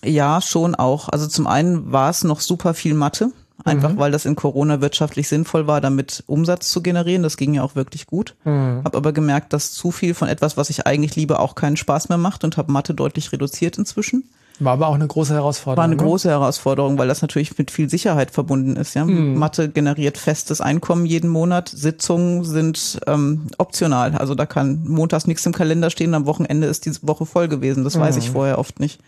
Ja, 0.05 0.41
schon 0.41 0.75
auch. 0.75 1.09
Also 1.11 1.27
zum 1.27 1.47
einen 1.47 1.93
war 1.93 2.09
es 2.11 2.25
noch 2.25 2.41
super 2.41 2.73
viel 2.75 2.95
Mathe, 2.95 3.33
einfach 3.65 3.97
weil 3.99 4.13
das 4.13 4.25
in 4.25 4.35
Corona 4.35 4.81
wirtschaftlich 4.81 5.29
sinnvoll 5.29 5.67
war, 5.67 5.81
damit 5.83 6.25
Umsatz 6.27 6.69
zu 6.69 6.81
generieren. 6.83 7.23
Das 7.23 7.37
ging 7.37 7.53
ja 7.53 7.63
auch 7.63 7.75
wirklich 7.75 8.07
gut. 8.07 8.35
Hab 8.83 8.97
aber 8.97 9.13
gemerkt, 9.13 9.53
dass 9.53 9.73
zu 9.73 9.91
viel 9.91 10.15
von 10.15 10.29
etwas, 10.29 10.57
was 10.57 10.71
ich 10.71 10.87
eigentlich 10.87 11.17
liebe, 11.17 11.39
auch 11.39 11.55
keinen 11.55 11.77
Spaß 11.77 12.09
mehr 12.09 12.19
macht 12.19 12.45
und 12.45 12.57
habe 12.57 12.73
Mathe 12.73 12.95
deutlich 12.95 13.31
reduziert 13.33 13.77
inzwischen. 13.77 14.25
War 14.61 14.75
aber 14.75 14.89
auch 14.89 14.95
eine 14.95 15.07
große 15.07 15.35
Herausforderung. 15.35 15.77
War 15.79 15.85
eine 15.85 15.97
ne? 15.97 16.03
große 16.03 16.29
Herausforderung, 16.29 16.99
weil 16.99 17.09
das 17.09 17.23
natürlich 17.23 17.57
mit 17.59 17.71
viel 17.71 17.89
Sicherheit 17.89 18.31
verbunden 18.31 18.77
ist. 18.77 18.95
Ja? 18.95 19.05
Mathe 19.05 19.69
generiert 19.71 20.19
festes 20.19 20.61
Einkommen 20.61 21.07
jeden 21.07 21.31
Monat. 21.31 21.69
Sitzungen 21.69 22.45
sind 22.45 23.01
ähm, 23.07 23.47
optional. 23.59 24.15
Also 24.17 24.35
da 24.35 24.47
kann 24.47 24.85
montags 24.87 25.27
nichts 25.27 25.45
im 25.47 25.53
Kalender 25.53 25.91
stehen, 25.91 26.15
am 26.15 26.27
Wochenende 26.27 26.67
ist 26.67 26.85
diese 26.85 27.01
Woche 27.03 27.27
voll 27.27 27.49
gewesen. 27.49 27.85
Das 27.85 27.99
weiß 27.99 28.17
ich 28.19 28.31
vorher 28.31 28.59
oft 28.59 28.81
nicht. 28.81 29.01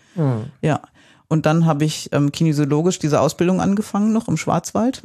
Ja. 0.61 0.81
Und 1.27 1.45
dann 1.45 1.65
habe 1.65 1.85
ich 1.85 2.09
ähm, 2.11 2.31
kinesiologisch 2.31 2.99
diese 2.99 3.19
Ausbildung 3.19 3.59
angefangen, 3.61 4.13
noch 4.13 4.27
im 4.27 4.37
Schwarzwald, 4.37 5.01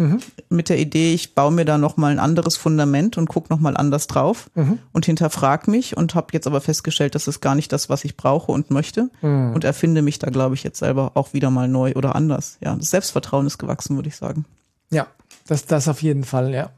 mit 0.49 0.69
der 0.69 0.79
Idee, 0.79 1.15
ich 1.15 1.35
baue 1.35 1.53
mir 1.53 1.65
da 1.65 1.79
nochmal 1.79 2.13
ein 2.13 2.19
anderes 2.19 2.57
Fundament 2.57 3.17
und 3.17 3.29
gucke 3.29 3.53
nochmal 3.53 3.77
anders 3.77 4.07
drauf 4.07 4.51
und 4.93 5.07
hinterfrag 5.07 5.69
mich 5.69 5.97
und 5.97 6.15
habe 6.15 6.29
jetzt 6.33 6.47
aber 6.47 6.61
festgestellt, 6.61 7.15
das 7.15 7.29
ist 7.29 7.41
gar 7.41 7.55
nicht 7.55 7.73
das, 7.73 7.89
was 7.89 8.05
ich 8.05 8.17
brauche 8.17 8.53
und 8.53 8.71
möchte 8.71 9.11
und 9.23 9.65
erfinde 9.65 10.03
mich 10.03 10.19
da, 10.19 10.31
glaube 10.31 10.55
ich, 10.55 10.65
jetzt 10.65 10.79
selber 10.79 11.13
auch 11.15 11.33
wieder 11.33 11.51
mal 11.51 11.69
neu 11.69 11.93
oder 11.95 12.15
anders. 12.15 12.59
Ja, 12.61 12.75
das 12.75 12.91
Selbstvertrauen 12.91 13.47
ist 13.47 13.59
gewachsen, 13.59 13.97
würde 13.97 14.09
ich 14.09 14.17
sagen. 14.17 14.45
Ja, 14.91 15.07
das, 15.47 15.67
das 15.67 15.89
auf 15.89 16.03
jeden 16.03 16.25
Fall, 16.25 16.53
ja. 16.53 16.71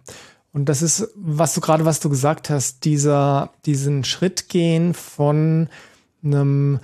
Und 0.52 0.68
das 0.68 0.82
ist, 0.82 1.08
was 1.14 1.54
du 1.54 1.60
gerade, 1.60 1.84
was 1.84 2.00
du 2.00 2.08
gesagt 2.08 2.50
hast, 2.50 2.84
dieser, 2.84 3.50
diesen 3.66 4.04
Schritt 4.04 4.48
gehen 4.48 4.94
von 4.94 5.68
einem 6.24 6.80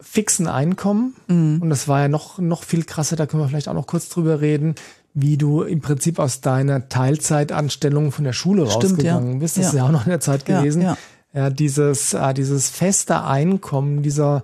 fixen 0.00 0.46
Einkommen. 0.46 1.14
Und 1.28 1.68
das 1.70 1.88
war 1.88 2.00
ja 2.02 2.08
noch, 2.08 2.38
noch 2.38 2.62
viel 2.62 2.84
krasser, 2.84 3.16
da 3.16 3.26
können 3.26 3.42
wir 3.42 3.48
vielleicht 3.48 3.68
auch 3.68 3.74
noch 3.74 3.86
kurz 3.86 4.08
drüber 4.08 4.40
reden, 4.40 4.74
wie 5.14 5.36
du 5.36 5.62
im 5.62 5.80
Prinzip 5.80 6.18
aus 6.18 6.40
deiner 6.40 6.88
Teilzeitanstellung 6.88 8.12
von 8.12 8.24
der 8.24 8.32
Schule 8.32 8.66
Stimmt, 8.70 9.02
ja. 9.02 9.14
rausgegangen 9.14 9.38
bist. 9.40 9.56
Das 9.56 9.64
Ja. 9.64 9.68
ist 9.70 9.74
ja 9.76 9.84
auch 9.86 9.90
noch 9.90 10.04
in 10.06 10.10
der 10.10 10.20
Zeit 10.20 10.48
Ja, 10.48 10.60
gewesen. 10.60 10.82
ja. 10.82 10.96
Ja, 11.34 11.50
dieses, 11.50 12.14
äh, 12.14 12.32
dieses 12.34 12.70
feste 12.70 13.22
Einkommen, 13.24 14.02
dieser 14.02 14.42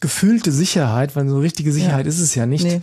gefühlte 0.00 0.50
Sicherheit, 0.52 1.14
weil 1.16 1.28
so 1.28 1.36
eine 1.36 1.44
richtige 1.44 1.72
Sicherheit 1.72 2.06
ist 2.06 2.18
es 2.20 2.34
ja 2.34 2.44
nicht, 2.46 2.64
Nee. 2.64 2.80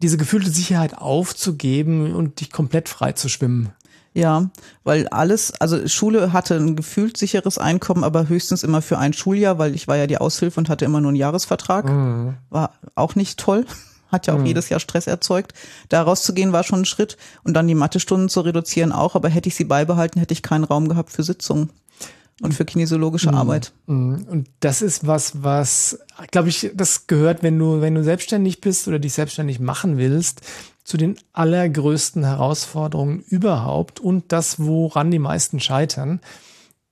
diese 0.00 0.16
gefühlte 0.16 0.50
Sicherheit 0.50 0.96
aufzugeben 0.96 2.14
und 2.14 2.40
dich 2.40 2.50
komplett 2.50 2.88
frei 2.88 3.12
zu 3.12 3.28
schwimmen. 3.28 3.70
Ja, 4.14 4.50
weil 4.84 5.08
alles, 5.08 5.52
also 5.58 5.88
Schule 5.88 6.32
hatte 6.34 6.56
ein 6.56 6.76
gefühlt 6.76 7.16
sicheres 7.16 7.56
Einkommen, 7.56 8.04
aber 8.04 8.28
höchstens 8.28 8.62
immer 8.62 8.82
für 8.82 8.98
ein 8.98 9.14
Schuljahr, 9.14 9.58
weil 9.58 9.74
ich 9.74 9.88
war 9.88 9.96
ja 9.96 10.06
die 10.06 10.18
Aushilfe 10.18 10.60
und 10.60 10.68
hatte 10.68 10.84
immer 10.84 11.00
nur 11.00 11.08
einen 11.08 11.16
Jahresvertrag. 11.16 11.86
War 12.50 12.74
auch 12.94 13.14
nicht 13.14 13.38
toll. 13.38 13.64
hat 14.12 14.26
ja 14.26 14.34
auch 14.34 14.44
jedes 14.44 14.68
Jahr 14.68 14.78
Stress 14.78 15.06
erzeugt. 15.06 15.54
Da 15.88 16.02
rauszugehen 16.02 16.52
war 16.52 16.64
schon 16.64 16.82
ein 16.82 16.84
Schritt 16.84 17.16
und 17.44 17.54
dann 17.54 17.66
die 17.66 17.74
Mathestunden 17.74 18.28
zu 18.28 18.42
reduzieren 18.42 18.92
auch, 18.92 19.14
aber 19.14 19.30
hätte 19.30 19.48
ich 19.48 19.54
sie 19.54 19.64
beibehalten, 19.64 20.20
hätte 20.20 20.34
ich 20.34 20.42
keinen 20.42 20.64
Raum 20.64 20.90
gehabt 20.90 21.10
für 21.10 21.22
Sitzungen 21.22 21.70
und 22.42 22.52
für 22.52 22.66
kinesiologische 22.66 23.30
Mhm. 23.30 23.34
Arbeit. 23.34 23.72
Und 23.86 24.46
das 24.60 24.82
ist 24.82 25.06
was, 25.06 25.42
was, 25.42 25.98
glaube 26.30 26.50
ich, 26.50 26.70
das 26.74 27.06
gehört, 27.06 27.42
wenn 27.42 27.58
du, 27.58 27.80
wenn 27.80 27.94
du 27.94 28.04
selbstständig 28.04 28.60
bist 28.60 28.86
oder 28.86 28.98
dich 28.98 29.14
selbstständig 29.14 29.60
machen 29.60 29.96
willst, 29.96 30.42
zu 30.84 30.96
den 30.96 31.16
allergrößten 31.32 32.24
Herausforderungen 32.24 33.20
überhaupt 33.20 34.00
und 34.00 34.32
das, 34.32 34.58
woran 34.58 35.10
die 35.10 35.18
meisten 35.18 35.60
scheitern. 35.60 36.20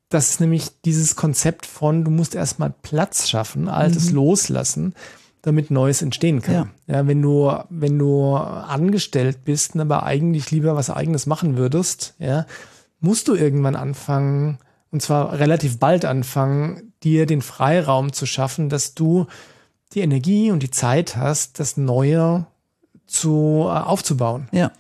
Das 0.09 0.31
ist 0.31 0.40
nämlich 0.40 0.68
dieses 0.85 1.16
Konzept 1.16 1.66
von, 1.66 2.05
du 2.05 2.11
musst 2.11 2.35
erstmal 2.35 2.72
Platz 2.83 3.29
schaffen, 3.29 3.68
Altes 3.68 4.11
loslassen, 4.11 4.94
damit 5.42 5.70
Neues 5.70 6.03
entstehen 6.03 6.42
kann. 6.42 6.70
Ja. 6.87 7.07
wenn 7.07 7.22
du, 7.22 7.53
wenn 7.70 7.98
du 7.98 8.35
angestellt 8.37 9.44
bist, 9.44 9.74
und 9.74 9.81
aber 9.81 10.03
eigentlich 10.03 10.50
lieber 10.50 10.76
was 10.76 10.90
eigenes 10.90 11.26
machen 11.26 11.57
würdest, 11.57 12.14
ja, 12.18 12.46
musst 13.00 13.29
du 13.29 13.35
irgendwann 13.35 13.76
anfangen, 13.76 14.59
und 14.90 15.00
zwar 15.00 15.38
relativ 15.38 15.79
bald 15.79 16.05
anfangen, 16.05 16.92
dir 17.03 17.26
den 17.26 17.42
Freiraum 17.42 18.12
zu 18.12 18.26
schaffen, 18.26 18.68
dass 18.68 18.94
du 18.94 19.26
die 19.94 20.00
Energie 20.00 20.50
und 20.50 20.62
die 20.62 20.70
Zeit 20.70 21.16
hast, 21.16 21.59
das 21.61 21.76
Neue 21.76 22.46
zu, 23.11 23.64
äh, 23.66 23.70
aufzubauen. 23.70 24.49
Ja, 24.53 24.73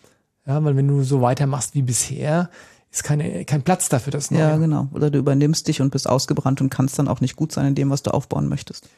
Ja, 0.46 0.62
weil 0.64 0.76
wenn 0.76 0.88
du 0.88 1.02
so 1.02 1.20
weitermachst 1.20 1.74
wie 1.74 1.82
bisher, 1.82 2.50
ist 2.90 3.04
keine, 3.04 3.44
kein 3.44 3.62
Platz 3.62 3.88
dafür, 3.88 4.10
das 4.10 4.30
Neue. 4.30 4.40
ja, 4.40 4.56
genau. 4.56 4.88
Oder 4.92 5.10
du 5.10 5.18
übernimmst 5.18 5.68
dich 5.68 5.80
und 5.80 5.90
bist 5.90 6.08
ausgebrannt 6.08 6.60
und 6.60 6.70
kannst 6.70 6.98
dann 6.98 7.08
auch 7.08 7.20
nicht 7.20 7.36
gut 7.36 7.52
sein 7.52 7.66
in 7.66 7.74
dem, 7.74 7.90
was 7.90 8.02
du 8.02 8.10
aufbauen 8.12 8.48
möchtest. 8.48 8.88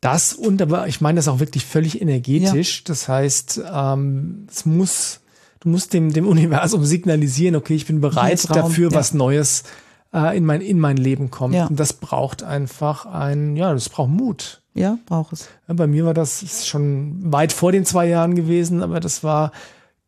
Das 0.00 0.32
und 0.32 0.62
aber 0.62 0.86
ich 0.86 1.00
meine 1.00 1.16
das 1.16 1.28
auch 1.28 1.40
wirklich 1.40 1.64
völlig 1.64 2.00
energetisch. 2.00 2.84
Das 2.84 3.08
heißt, 3.08 3.62
ähm, 3.72 4.46
es 4.48 4.64
muss, 4.64 5.20
du 5.60 5.70
musst 5.70 5.92
dem, 5.92 6.12
dem 6.12 6.26
Universum 6.26 6.84
signalisieren, 6.84 7.56
okay, 7.56 7.74
ich 7.74 7.86
bin 7.86 8.00
bereit 8.00 8.48
Raum, 8.50 8.56
dafür, 8.56 8.90
ja. 8.90 8.96
was 8.96 9.12
Neues 9.14 9.64
äh, 10.12 10.36
in 10.36 10.44
mein, 10.44 10.60
in 10.60 10.78
mein 10.78 10.96
Leben 10.98 11.30
kommt. 11.30 11.54
Ja. 11.54 11.66
Und 11.66 11.80
das 11.80 11.94
braucht 11.94 12.42
einfach 12.42 13.06
ein, 13.06 13.56
ja, 13.56 13.72
das 13.72 13.88
braucht 13.88 14.10
Mut. 14.10 14.62
Ja, 14.78 14.96
braucht 15.06 15.32
es. 15.32 15.48
Bei 15.66 15.88
mir 15.88 16.04
war 16.04 16.14
das 16.14 16.66
schon 16.66 17.32
weit 17.32 17.52
vor 17.52 17.72
den 17.72 17.84
zwei 17.84 18.06
Jahren 18.06 18.36
gewesen, 18.36 18.82
aber 18.82 19.00
das 19.00 19.24
war 19.24 19.50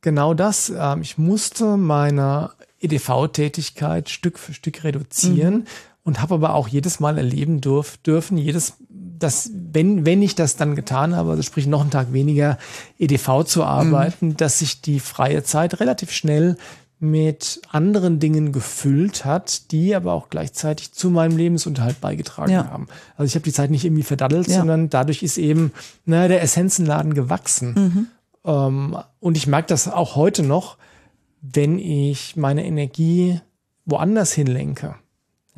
genau 0.01 0.33
das. 0.33 0.73
Ähm, 0.75 1.03
ich 1.03 1.19
musste 1.19 1.77
meine 1.77 2.51
EDV-Tätigkeit 2.81 4.09
Stück 4.09 4.39
für 4.39 4.55
Stück 4.55 4.85
reduzieren 4.85 5.67
und 6.05 6.23
habe 6.23 6.35
aber 6.35 6.55
auch 6.55 6.69
jedes 6.69 7.01
Mal 7.01 7.19
erleben 7.19 7.61
dürf, 7.61 7.97
dürfen, 7.99 8.39
jedes, 8.39 8.75
dass, 8.89 9.51
wenn, 9.53 10.07
wenn 10.07 10.23
ich 10.23 10.37
das 10.37 10.57
dann 10.57 10.77
getan 10.77 11.17
habe, 11.17 11.31
also 11.31 11.43
sprich 11.43 11.67
noch 11.67 11.81
einen 11.81 11.91
Tag 11.91 12.13
weniger 12.13 12.57
EDV 12.99 13.45
zu 13.45 13.65
arbeiten, 13.65 14.37
dass 14.37 14.61
sich 14.61 14.81
die 14.81 15.01
freie 15.01 15.43
Zeit 15.43 15.81
relativ 15.81 16.13
schnell 16.13 16.57
mit 17.03 17.63
anderen 17.71 18.19
Dingen 18.21 18.53
gefüllt 18.53 19.25
hat, 19.25 19.73
die 19.73 19.95
aber 19.95 20.13
auch 20.13 20.29
gleichzeitig 20.29 20.93
zu 20.93 21.09
meinem 21.11 21.37
Lebensunterhalt 21.39 22.01
beigetragen 22.01 22.53
Ja. 22.53 22.71
haben. 22.71 22.89
Also 23.17 23.27
ich 23.27 23.35
habe 23.35 23.45
die 23.45 23.53
Zeit 23.55 23.71
nicht 23.71 23.87
irgendwie 23.87 24.03
verdaddelt, 24.03 24.49
Ja. 24.49 24.59
sondern 24.59 24.91
dadurch 24.91 25.23
ist 25.23 25.39
eben 25.39 25.73
na, 26.05 26.29
der 26.29 26.43
Essenzenladen 26.43 27.15
gewachsen. 27.15 27.73
Mhm. 27.75 28.07
Ähm, 28.45 28.97
und 29.19 29.37
ich 29.39 29.47
merke 29.47 29.69
das 29.69 29.89
auch 29.89 30.15
heute 30.15 30.43
noch, 30.43 30.77
wenn 31.41 31.79
ich 31.79 32.37
meine 32.37 32.67
Energie 32.67 33.41
woanders 33.87 34.33
hinlenke. 34.33 34.95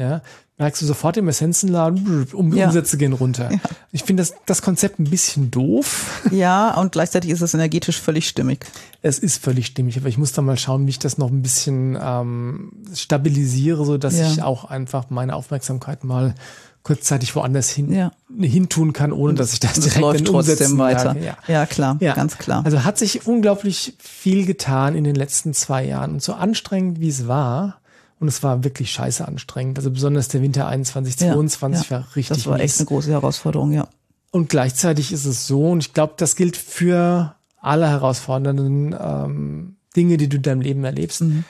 Ja, 0.03 0.21
merkst 0.59 0.83
du 0.83 0.87
sofort 0.87 1.17
im 1.17 1.29
Essenzenladen, 1.29 2.27
um 2.33 2.53
Ja. 2.55 2.67
Umsätze 2.67 2.97
gehen 2.99 3.12
runter. 3.12 3.51
Ich 3.93 4.03
finde 4.05 4.23
das, 4.23 4.35
das 4.47 4.61
Konzept 4.62 4.99
ein 4.99 5.05
bisschen 5.11 5.51
doof. 5.51 6.21
Ja, 6.33 6.75
und 6.81 6.93
gleichzeitig 6.93 7.31
ist 7.31 7.41
es 7.41 7.55
energetisch 7.55 8.01
völlig 8.01 8.27
stimmig. 8.29 8.65
Es 9.03 9.19
ist 9.19 9.43
völlig 9.43 9.67
stimmig, 9.67 9.97
aber 9.99 10.09
ich 10.09 10.19
muss 10.19 10.33
da 10.33 10.43
mal 10.43 10.57
schauen, 10.59 10.87
wie 10.87 10.91
ich 10.91 10.99
das 10.99 11.19
noch 11.19 11.31
ein 11.31 11.43
bisschen 11.43 11.97
ähm, 12.01 12.73
stabilisiere, 12.95 13.85
so 13.85 13.99
dass 13.99 14.19
Ja. 14.19 14.31
ich 14.31 14.43
auch 14.43 14.65
einfach 14.65 15.11
meine 15.11 15.35
Aufmerksamkeit 15.37 16.05
mal 16.05 16.35
kurzzeitig 16.83 17.37
woanders 17.37 17.71
hin, 17.71 17.93
Ja. 17.93 18.11
hintun 18.41 18.93
kann, 18.93 19.12
ohne 19.12 19.35
dass 19.35 19.53
ich 19.53 19.61
das 19.61 19.77
es 19.79 19.85
direkt 19.85 20.01
läuft 20.01 20.21
in 20.21 20.27
trotzdem 20.27 20.79
weiter. 20.79 21.17
Ja. 21.17 21.37
Ja, 21.47 21.67
klar, 21.67 21.97
Ja. 22.01 22.15
ganz 22.15 22.38
klar. 22.38 22.65
Also 22.65 22.83
hat 22.83 22.99
sich 22.99 23.25
unglaublich 23.27 23.95
viel 24.01 24.45
getan 24.47 24.97
in 24.97 25.05
den 25.05 25.15
letzten 25.15 25.55
zwei 25.55 25.85
Jahren. 25.87 26.12
Und 26.15 26.23
so 26.23 26.33
anstrengend 26.35 26.99
wie 26.99 27.09
es 27.09 27.29
war, 27.29 27.77
und 28.23 28.29
es 28.29 28.43
war 28.45 28.63
wirklich 28.63 28.93
scheiße 28.93 29.27
anstrengend, 29.27 29.79
also 29.79 29.91
besonders 29.91 30.29
der 30.29 30.43
Winter 30.43 30.69
21, 30.69 31.19
22 31.19 31.91
ja. 31.91 31.97
war 31.97 32.07
richtig 32.15 32.37
Das 32.37 32.47
war 32.47 32.55
echt 32.55 32.75
mies. 32.75 32.81
eine 32.81 32.87
große 32.87 33.11
Herausforderung, 33.11 33.73
ja. 33.73 33.89
Und 34.31 34.49
gleichzeitig 34.49 35.13
ist 35.13 35.25
es 35.25 35.49
so, 35.49 35.71
und 35.71 35.81
ich 35.81 35.93
glaube, 35.93 36.15
das 36.17 36.37
gilt 36.37 36.57
für 36.57 37.35
alle 37.61 37.89
herausfordernden 37.89 38.97
ähm, 38.99 39.77
Dinge, 39.97 40.19
die 40.19 40.29
du 40.29 40.37
in 40.37 40.43
deinem 40.43 40.61
Leben 40.61 40.85
erlebst. 40.85 41.23
Mhm. 41.23 41.45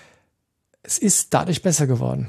Es 0.85 0.99
ist 0.99 1.29
dadurch 1.33 1.63
besser 1.63 1.87
geworden. 1.87 2.29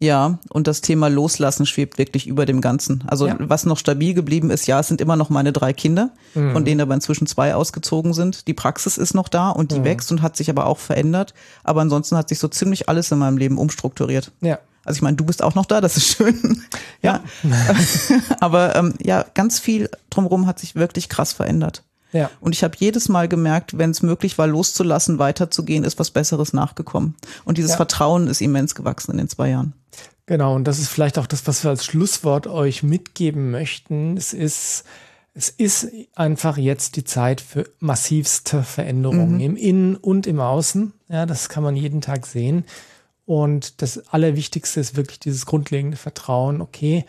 Ja, 0.00 0.40
und 0.50 0.66
das 0.66 0.80
Thema 0.80 1.06
Loslassen 1.08 1.66
schwebt 1.66 1.98
wirklich 1.98 2.26
über 2.26 2.46
dem 2.46 2.60
Ganzen. 2.60 3.04
Also 3.06 3.28
Ja. 3.28 3.36
was 3.38 3.64
noch 3.64 3.78
stabil 3.78 4.12
geblieben 4.12 4.50
ist, 4.50 4.66
ja, 4.66 4.80
es 4.80 4.88
sind 4.88 5.00
immer 5.00 5.14
noch 5.14 5.30
meine 5.30 5.52
drei 5.52 5.72
Kinder, 5.72 6.10
Mhm. 6.34 6.52
von 6.52 6.64
denen 6.64 6.80
aber 6.80 6.94
inzwischen 6.94 7.28
zwei 7.28 7.54
ausgezogen 7.54 8.12
sind. 8.12 8.48
Die 8.48 8.54
Praxis 8.54 8.98
ist 8.98 9.14
noch 9.14 9.28
da 9.28 9.50
und 9.50 9.70
die 9.70 9.78
Mhm. 9.78 9.84
wächst 9.84 10.10
und 10.10 10.20
hat 10.20 10.36
sich 10.36 10.50
aber 10.50 10.66
auch 10.66 10.78
verändert. 10.78 11.32
Aber 11.62 11.80
ansonsten 11.80 12.16
hat 12.16 12.28
sich 12.28 12.40
so 12.40 12.48
ziemlich 12.48 12.88
alles 12.88 13.12
in 13.12 13.18
meinem 13.18 13.36
Leben 13.38 13.56
umstrukturiert. 13.56 14.32
Ja. 14.40 14.58
Also 14.84 14.96
ich 14.98 15.02
meine, 15.02 15.16
du 15.16 15.24
bist 15.24 15.40
auch 15.44 15.54
noch 15.54 15.66
da, 15.66 15.80
das 15.80 15.96
ist 15.96 16.08
schön. 16.16 16.60
Ja. 17.02 17.20
aber 18.40 18.74
ähm, 18.74 18.94
ja, 19.00 19.24
ganz 19.34 19.60
viel 19.60 19.88
drumherum 20.10 20.46
hat 20.46 20.58
sich 20.58 20.74
wirklich 20.74 21.08
krass 21.08 21.32
verändert. 21.32 21.84
Ja. 22.12 22.30
Und 22.40 22.54
ich 22.54 22.62
habe 22.62 22.76
jedes 22.78 23.08
Mal 23.08 23.28
gemerkt, 23.28 23.78
wenn 23.78 23.90
es 23.90 24.02
möglich 24.02 24.38
war, 24.38 24.46
loszulassen, 24.46 25.18
weiterzugehen, 25.18 25.84
ist 25.84 25.98
was 25.98 26.10
Besseres 26.10 26.52
nachgekommen. 26.52 27.14
Und 27.44 27.58
dieses 27.58 27.72
Ja. 27.72 27.76
Vertrauen 27.78 28.26
ist 28.26 28.40
immens 28.40 28.74
gewachsen 28.74 29.12
in 29.12 29.18
den 29.18 29.28
zwei 29.28 29.50
Jahren. 29.50 29.72
Genau, 30.26 30.54
und 30.54 30.64
das 30.64 30.78
ist 30.78 30.88
vielleicht 30.88 31.18
auch 31.18 31.26
das, 31.26 31.46
was 31.46 31.64
wir 31.64 31.70
als 31.70 31.84
Schlusswort 31.84 32.46
euch 32.46 32.82
mitgeben 32.82 33.50
möchten. 33.50 34.16
Es 34.16 34.32
ist, 34.32 34.84
es 35.34 35.48
ist 35.48 35.88
einfach 36.14 36.58
jetzt 36.58 36.96
die 36.96 37.04
Zeit 37.04 37.40
für 37.40 37.68
massivste 37.80 38.62
Veränderungen 38.62 39.40
im 39.40 39.56
Innen 39.56 39.96
und 39.96 40.26
im 40.26 40.40
Außen. 40.40 40.92
Ja, 41.08 41.26
das 41.26 41.48
kann 41.48 41.62
man 41.62 41.76
jeden 41.76 42.00
Tag 42.00 42.26
sehen. 42.26 42.64
Und 43.24 43.82
das 43.82 44.08
Allerwichtigste 44.08 44.80
ist 44.80 44.96
wirklich 44.96 45.18
dieses 45.18 45.46
grundlegende 45.46 45.96
Vertrauen. 45.96 46.60
Okay, 46.60 47.04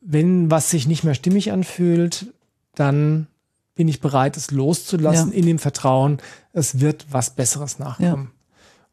wenn 0.00 0.50
was 0.50 0.70
sich 0.70 0.86
nicht 0.86 1.02
mehr 1.02 1.14
stimmig 1.14 1.50
anfühlt, 1.50 2.32
dann 2.74 3.26
bin 3.76 3.86
ich 3.88 4.00
bereit, 4.00 4.36
es 4.36 4.50
loszulassen 4.50 5.30
Ja. 5.30 5.38
in 5.38 5.46
dem 5.46 5.58
Vertrauen, 5.60 6.18
es 6.52 6.80
wird 6.80 7.06
was 7.10 7.30
Besseres 7.30 7.78
nachkommen. 7.78 8.32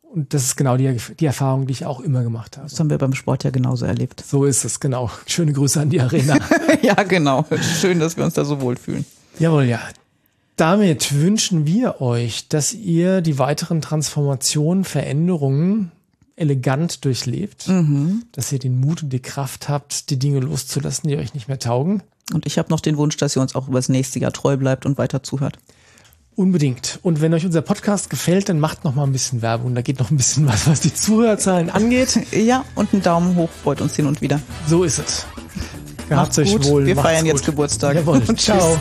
Und 0.04 0.36
das 0.36 0.44
ist 0.44 0.58
genau 0.58 0.78
die, 0.78 0.96
die 1.20 1.26
Erfahrung, 1.26 1.66
die 1.66 1.72
ich 1.72 1.86
auch 1.88 2.00
immer 2.00 2.22
gemacht 2.22 2.58
habe. 2.58 2.70
Das 2.70 2.80
haben 2.80 2.92
wir 2.92 3.00
beim 3.00 3.16
Sport 3.16 3.44
ja 3.46 3.50
genauso 3.50 3.86
erlebt. 3.86 4.24
So 4.24 4.46
ist 4.46 4.64
es, 4.64 4.80
genau. 4.80 5.10
Schöne 5.26 5.54
Grüße 5.54 5.82
an 5.82 5.90
die 5.90 6.00
Arena. 6.02 6.38
ja, 6.84 6.94
genau. 7.02 7.46
Schön, 7.82 8.00
dass 8.00 8.16
wir 8.16 8.24
uns 8.24 8.36
da 8.36 8.46
so 8.46 8.62
wohlfühlen. 8.62 9.06
Jawohl, 9.40 9.64
ja. 9.64 9.80
Damit 10.56 11.16
wünschen 11.16 11.66
wir 11.66 12.00
euch, 12.00 12.48
dass 12.48 12.76
ihr 12.76 13.22
die 13.22 13.40
weiteren 13.40 13.82
Transformationen, 13.82 14.84
Veränderungen 14.84 15.92
elegant 16.36 17.06
durchlebt, 17.06 17.68
dass 18.34 18.52
ihr 18.52 18.60
den 18.60 18.80
Mut 18.80 19.02
und 19.02 19.10
die 19.10 19.22
Kraft 19.22 19.68
habt, 19.68 20.12
die 20.12 20.20
Dinge 20.20 20.42
loszulassen, 20.42 21.10
die 21.10 21.18
euch 21.18 21.34
nicht 21.34 21.48
mehr 21.48 21.58
taugen. 21.60 22.04
Und 22.32 22.46
ich 22.46 22.58
habe 22.58 22.70
noch 22.70 22.80
den 22.80 22.98
Wunsch, 22.98 23.18
dass 23.18 23.36
ihr 23.36 23.42
uns 23.42 23.56
auch 23.56 23.68
über 23.68 23.80
das 23.80 23.90
nächste 23.90 24.20
Jahr 24.20 24.32
treu 24.32 24.56
bleibt 24.58 24.86
und 24.86 24.98
weiter 24.98 25.24
zuhört. 25.24 25.58
Unbedingt. 26.36 27.00
Und 27.04 27.22
wenn 27.22 27.34
euch 27.34 27.46
unser 27.46 27.62
Podcast 27.62 28.10
gefällt, 28.10 28.50
dann 28.50 28.60
macht 28.60 28.84
noch 28.84 28.96
mal 28.96 29.04
ein 29.04 29.12
bisschen 29.12 29.42
Werbung. 29.42 29.76
Da 29.76 29.82
geht 29.82 30.00
noch 30.00 30.10
ein 30.10 30.18
bisschen 30.18 30.48
was, 30.48 30.68
was 30.68 30.80
die 30.80 30.94
Zuhörerzahlen 30.94 31.70
angeht. 31.70 32.20
Ja, 32.32 32.66
und 32.76 32.94
ein 32.94 33.02
Daumen 33.02 33.36
hoch 33.36 33.50
freut 33.64 33.82
uns 33.82 33.96
hin 33.96 34.08
und 34.08 34.22
wieder. 34.22 34.40
So 34.68 34.84
ist 34.84 35.00
es. 35.00 35.26
Gehabt 36.10 36.38
euch 36.40 36.64
wohl. 36.64 36.86
Wir 36.86 36.96
feiern 36.96 37.26
jetzt 37.26 37.40
gut. 37.40 37.48
Geburtstag. 37.48 37.96
Jawohl. 37.96 38.24
Ciao. 38.38 38.78